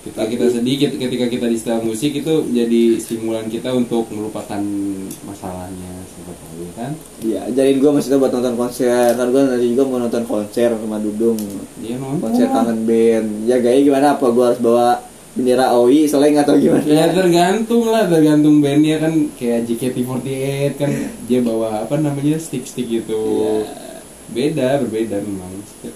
Ketika 0.06 0.22
kita 0.30 0.46
sedih, 0.52 0.76
ket- 0.78 1.00
ketika 1.02 1.26
kita 1.26 1.46
di 1.50 1.58
setel 1.58 1.82
musik 1.82 2.14
itu 2.14 2.46
jadi 2.54 2.94
stimulan 3.02 3.50
kita 3.50 3.74
untuk 3.74 4.06
melupakan 4.14 4.62
masalahnya, 5.26 5.92
siapa 6.06 6.30
tahu 6.30 6.62
kan? 6.78 6.92
Iya, 7.26 7.50
ajarin 7.50 7.82
gue 7.82 7.90
maksudnya 7.90 8.22
buat 8.22 8.30
nonton 8.30 8.54
konser. 8.54 9.18
Kan 9.18 9.34
gue 9.34 9.42
nanti 9.42 9.66
juga 9.74 9.82
mau 9.88 9.98
nonton 9.98 10.22
konser 10.28 10.70
sama 10.78 11.02
Dudung. 11.02 11.34
Nonton. 11.40 12.22
Konser 12.22 12.46
kangen 12.52 12.86
band. 12.86 13.28
Ya 13.50 13.56
gaya 13.58 13.82
gimana 13.82 14.14
apa 14.14 14.30
gue 14.30 14.44
harus 14.46 14.60
bawa 14.62 15.02
bendera 15.36 15.76
OI 15.76 16.08
soalnya 16.08 16.40
nggak 16.40 16.48
tahu 16.48 16.58
gimana. 16.64 16.84
Ya 16.88 17.06
tergantung 17.12 17.84
lah, 17.92 18.08
tergantung 18.08 18.64
bandnya 18.64 18.96
kan 18.96 19.12
kayak 19.36 19.68
JKT48 19.68 20.72
kan 20.80 20.90
dia 21.28 21.44
bawa 21.44 21.84
apa 21.84 22.00
namanya 22.00 22.40
stick-stick 22.40 22.88
gitu. 22.88 23.20
Iya. 23.44 23.54
Beda, 24.26 24.68
berbeda 24.82 25.22
memang. 25.22 25.52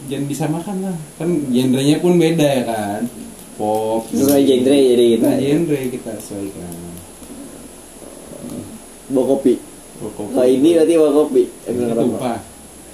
Jangan 0.07 0.24
disamakan 0.29 0.76
lah, 0.87 0.96
kan 1.18 1.29
genrenya 1.50 1.98
pun 1.98 2.20
beda 2.20 2.46
ya 2.46 2.62
kan. 2.68 3.03
Pop. 3.57 4.07
Sesuai 4.12 4.44
genre 4.44 4.76
jadi 4.76 5.05
gitu. 5.16 5.24
Nah, 5.24 5.37
genre 5.40 5.81
kita 5.88 6.12
sesuaikan. 6.20 6.74
Bawa 9.11 9.24
kopi. 9.35 9.55
Pokok. 10.00 10.26
Kalau 10.37 10.48
ini 10.48 10.68
berarti 10.76 10.92
bawa 11.00 11.12
kopi. 11.16 11.42
Tumpah. 11.68 12.38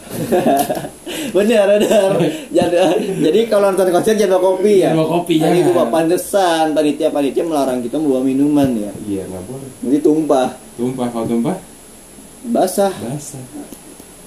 bener 1.29 1.67
bener 1.73 2.11
jadi, 2.49 2.77
jadi 3.21 3.41
kalau 3.47 3.71
nonton 3.71 3.89
konser 3.89 4.13
jangan 4.13 4.35
bawa 4.35 4.43
kopi 4.53 4.75
ya 4.81 4.91
bawa 4.93 5.09
kopi, 5.17 5.35
jangan. 5.37 5.57
itu 5.57 5.71
bawa 5.71 5.89
pantesan 5.89 6.65
panitia 6.73 7.09
panitia 7.09 7.43
melarang 7.43 7.81
kita 7.81 7.97
membawa 7.97 8.23
minuman 8.23 8.69
ya 8.73 8.93
Iya, 9.05 9.23
nggak 9.25 9.43
boleh. 9.45 9.69
nanti 9.81 9.99
tumpah 10.01 10.49
Tumpah, 10.75 11.07
kalau 11.09 11.27
tumpah 11.27 11.57
basah 12.47 12.93
basah. 12.95 13.43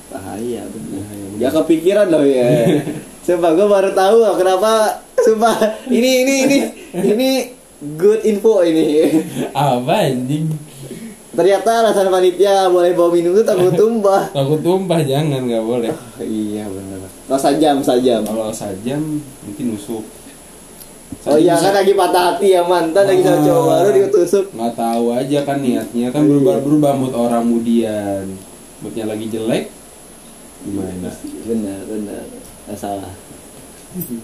bahaya 0.07 0.65
bener 0.65 0.99
Bahaya, 0.99 1.25
bener. 1.27 1.37
ya 1.37 1.49
kepikiran 1.53 2.07
loh 2.07 2.23
ya 2.23 2.49
sumpah 3.25 3.51
gue 3.51 3.67
baru 3.67 3.89
tahu 3.91 4.15
loh 4.17 4.33
kenapa 4.35 4.71
sumpah 5.17 5.55
ini 5.85 6.23
ini 6.23 6.35
ini 6.43 6.57
ini 6.95 7.29
good 7.93 8.23
info 8.23 8.59
ini 8.61 9.05
Apa 9.51 10.03
anjing? 10.03 10.49
ternyata 11.29 11.69
alasan 11.79 12.09
panitia 12.09 12.65
boleh 12.67 12.91
bawa 12.91 13.13
minum 13.13 13.31
itu 13.31 13.45
takut 13.45 13.69
tumpah 13.71 14.33
Takut 14.33 14.59
tumpah 14.59 14.97
jangan, 14.99 15.39
nggak 15.39 15.61
boleh. 15.61 15.93
iya 16.19 16.65
bener 16.65 16.88
rasa 17.29 17.53
jam 17.55 17.77
sajam 17.79 18.25
Kalau 18.25 18.49
sajam 18.49 19.21
mungkin 19.45 19.65
nusuk. 19.71 20.01
oh 21.21 21.37
iya 21.37 21.53
kan 21.53 21.73
lagi 21.73 21.93
patah 21.93 22.23
hati 22.33 22.53
ya 22.53 22.61
mantan 22.63 23.05
lagi 23.05 23.21
sama 23.21 23.41
cowok 23.41 23.69
Ah. 23.69 23.79
baru 23.81 23.89
ditusuk 23.99 24.45
nggak 24.49 24.73
tahu 24.73 25.05
aja 25.11 25.39
kan 25.43 25.57
niatnya. 25.59 26.07
Kan 26.09 26.21
Iya. 26.21 26.29
berubah 26.29 26.55
berubah 26.59 26.91
mood 26.93 27.13
orang 27.13 27.43
kemudian 27.45 28.23
moodnya 28.79 29.05
lagi 29.05 29.25
jelek 29.27 29.69
gimana? 30.59 31.09
Benar 31.45 31.79
benar. 31.85 32.23
Nggak 32.65 32.77
salah. 32.77 33.13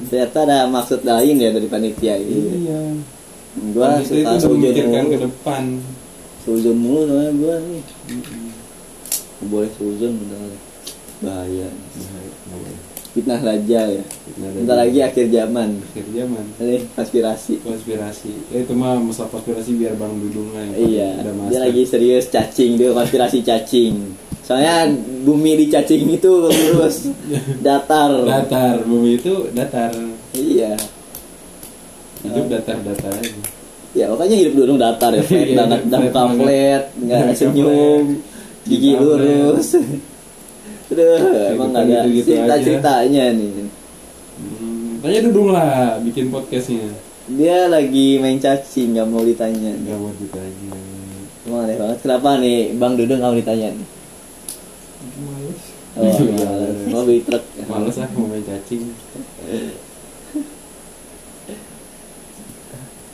Ternyata 0.07 0.37
ada 0.43 0.57
maksud 0.65 1.01
lain 1.01 1.35
ya 1.37 1.49
dari 1.49 1.65
panitia 1.65 2.15
ini. 2.17 2.69
Iya. 2.69 2.81
Gua 3.71 3.87
Kan 3.87 4.03
itu 4.03 4.21
suka 4.21 4.31
sujud 4.37 4.51
memikirkan 4.59 5.03
ke 5.07 5.17
depan. 5.21 5.63
Sujud 6.41 6.75
mulu 6.75 7.05
soalnya 7.05 7.31
gua 7.33 7.55
nih. 7.61 7.81
Boleh 9.41 9.71
sujud 9.73 10.11
bener 10.11 10.53
bahaya. 11.17 11.69
Bahaya, 11.71 12.31
boleh. 12.45 12.77
Fitnah 13.15 13.39
dajjal 13.39 13.87
ya. 13.95 14.03
Fitnah 14.03 14.49
bentar 14.51 14.75
lagi 14.75 14.99
akhir 14.99 15.31
zaman. 15.31 15.79
Akhir 15.79 16.05
zaman. 16.11 16.45
Ini 16.59 16.77
konspirasi. 16.99 17.53
Konspirasi. 17.63 18.31
Eh, 18.51 18.67
itu 18.67 18.75
mah 18.75 18.99
masalah 18.99 19.31
konspirasi 19.31 19.79
biar 19.79 19.95
bang 19.95 20.11
Dudung 20.19 20.51
lah 20.51 20.67
iya. 20.75 21.23
udah 21.23 21.47
dia 21.47 21.59
lagi 21.63 21.87
serius 21.87 22.27
cacing 22.27 22.75
dia 22.75 22.91
konspirasi 22.91 23.39
cacing. 23.39 23.95
Soalnya 24.43 24.91
bumi 25.23 25.63
di 25.63 25.65
cacing 25.71 26.11
itu 26.11 26.51
lurus 26.51 27.07
datar. 27.65 28.11
Datar. 28.27 28.83
Bumi 28.83 29.15
itu 29.15 29.47
datar. 29.55 29.95
Iya. 30.35 30.75
Hidup 32.27 32.45
datar 32.51 32.77
datar 32.83 33.15
aja. 33.15 33.31
Ya 33.95 34.11
makanya 34.11 34.35
hidup 34.35 34.53
dulu 34.59 34.75
datar 34.75 35.15
ya. 35.15 35.23
Flat 35.31 35.47
Iya, 35.47 35.63
banget 35.63 36.43
flat 36.43 36.83
nggak 36.99 37.31
senyum 37.31 38.19
gigi 38.67 38.91
lurus 38.99 39.79
Aduh, 40.85 41.17
emang 41.49 41.69
nggak 41.73 41.83
ada 41.83 41.97
gitu-gitu 42.05 42.29
cerita 42.29 42.55
ceritanya 42.61 43.23
nih. 43.33 43.49
Hmm, 44.35 45.01
tanya 45.01 45.19
Dudung 45.25 45.49
lah 45.49 45.97
bikin 45.99 46.29
podcastnya. 46.29 46.93
Dia 47.25 47.65
lagi 47.65 48.21
main 48.21 48.37
cacing 48.37 48.93
nggak 48.93 49.07
mau 49.09 49.25
ditanya. 49.25 49.73
Nggak 49.73 49.97
mau 49.97 50.13
ditanya. 50.13 50.73
Emang 51.45 51.61
aneh 51.65 51.77
banget. 51.77 51.97
Kenapa 52.05 52.29
nih 52.37 52.77
bang 52.77 52.93
Dudung 52.93 53.17
nggak 53.17 53.31
mau 53.31 53.39
ditanya? 53.39 53.69
Nih 53.73 53.87
Males. 55.15 55.61
oh, 55.95 56.03
Iya. 56.21 56.45
males. 56.45 56.77
mau 56.91 57.01
beli 57.01 57.21
truk. 57.23 57.43
Males 57.65 57.97
ah 57.97 58.09
mau 58.13 58.25
main 58.29 58.43
cacing 58.45 58.83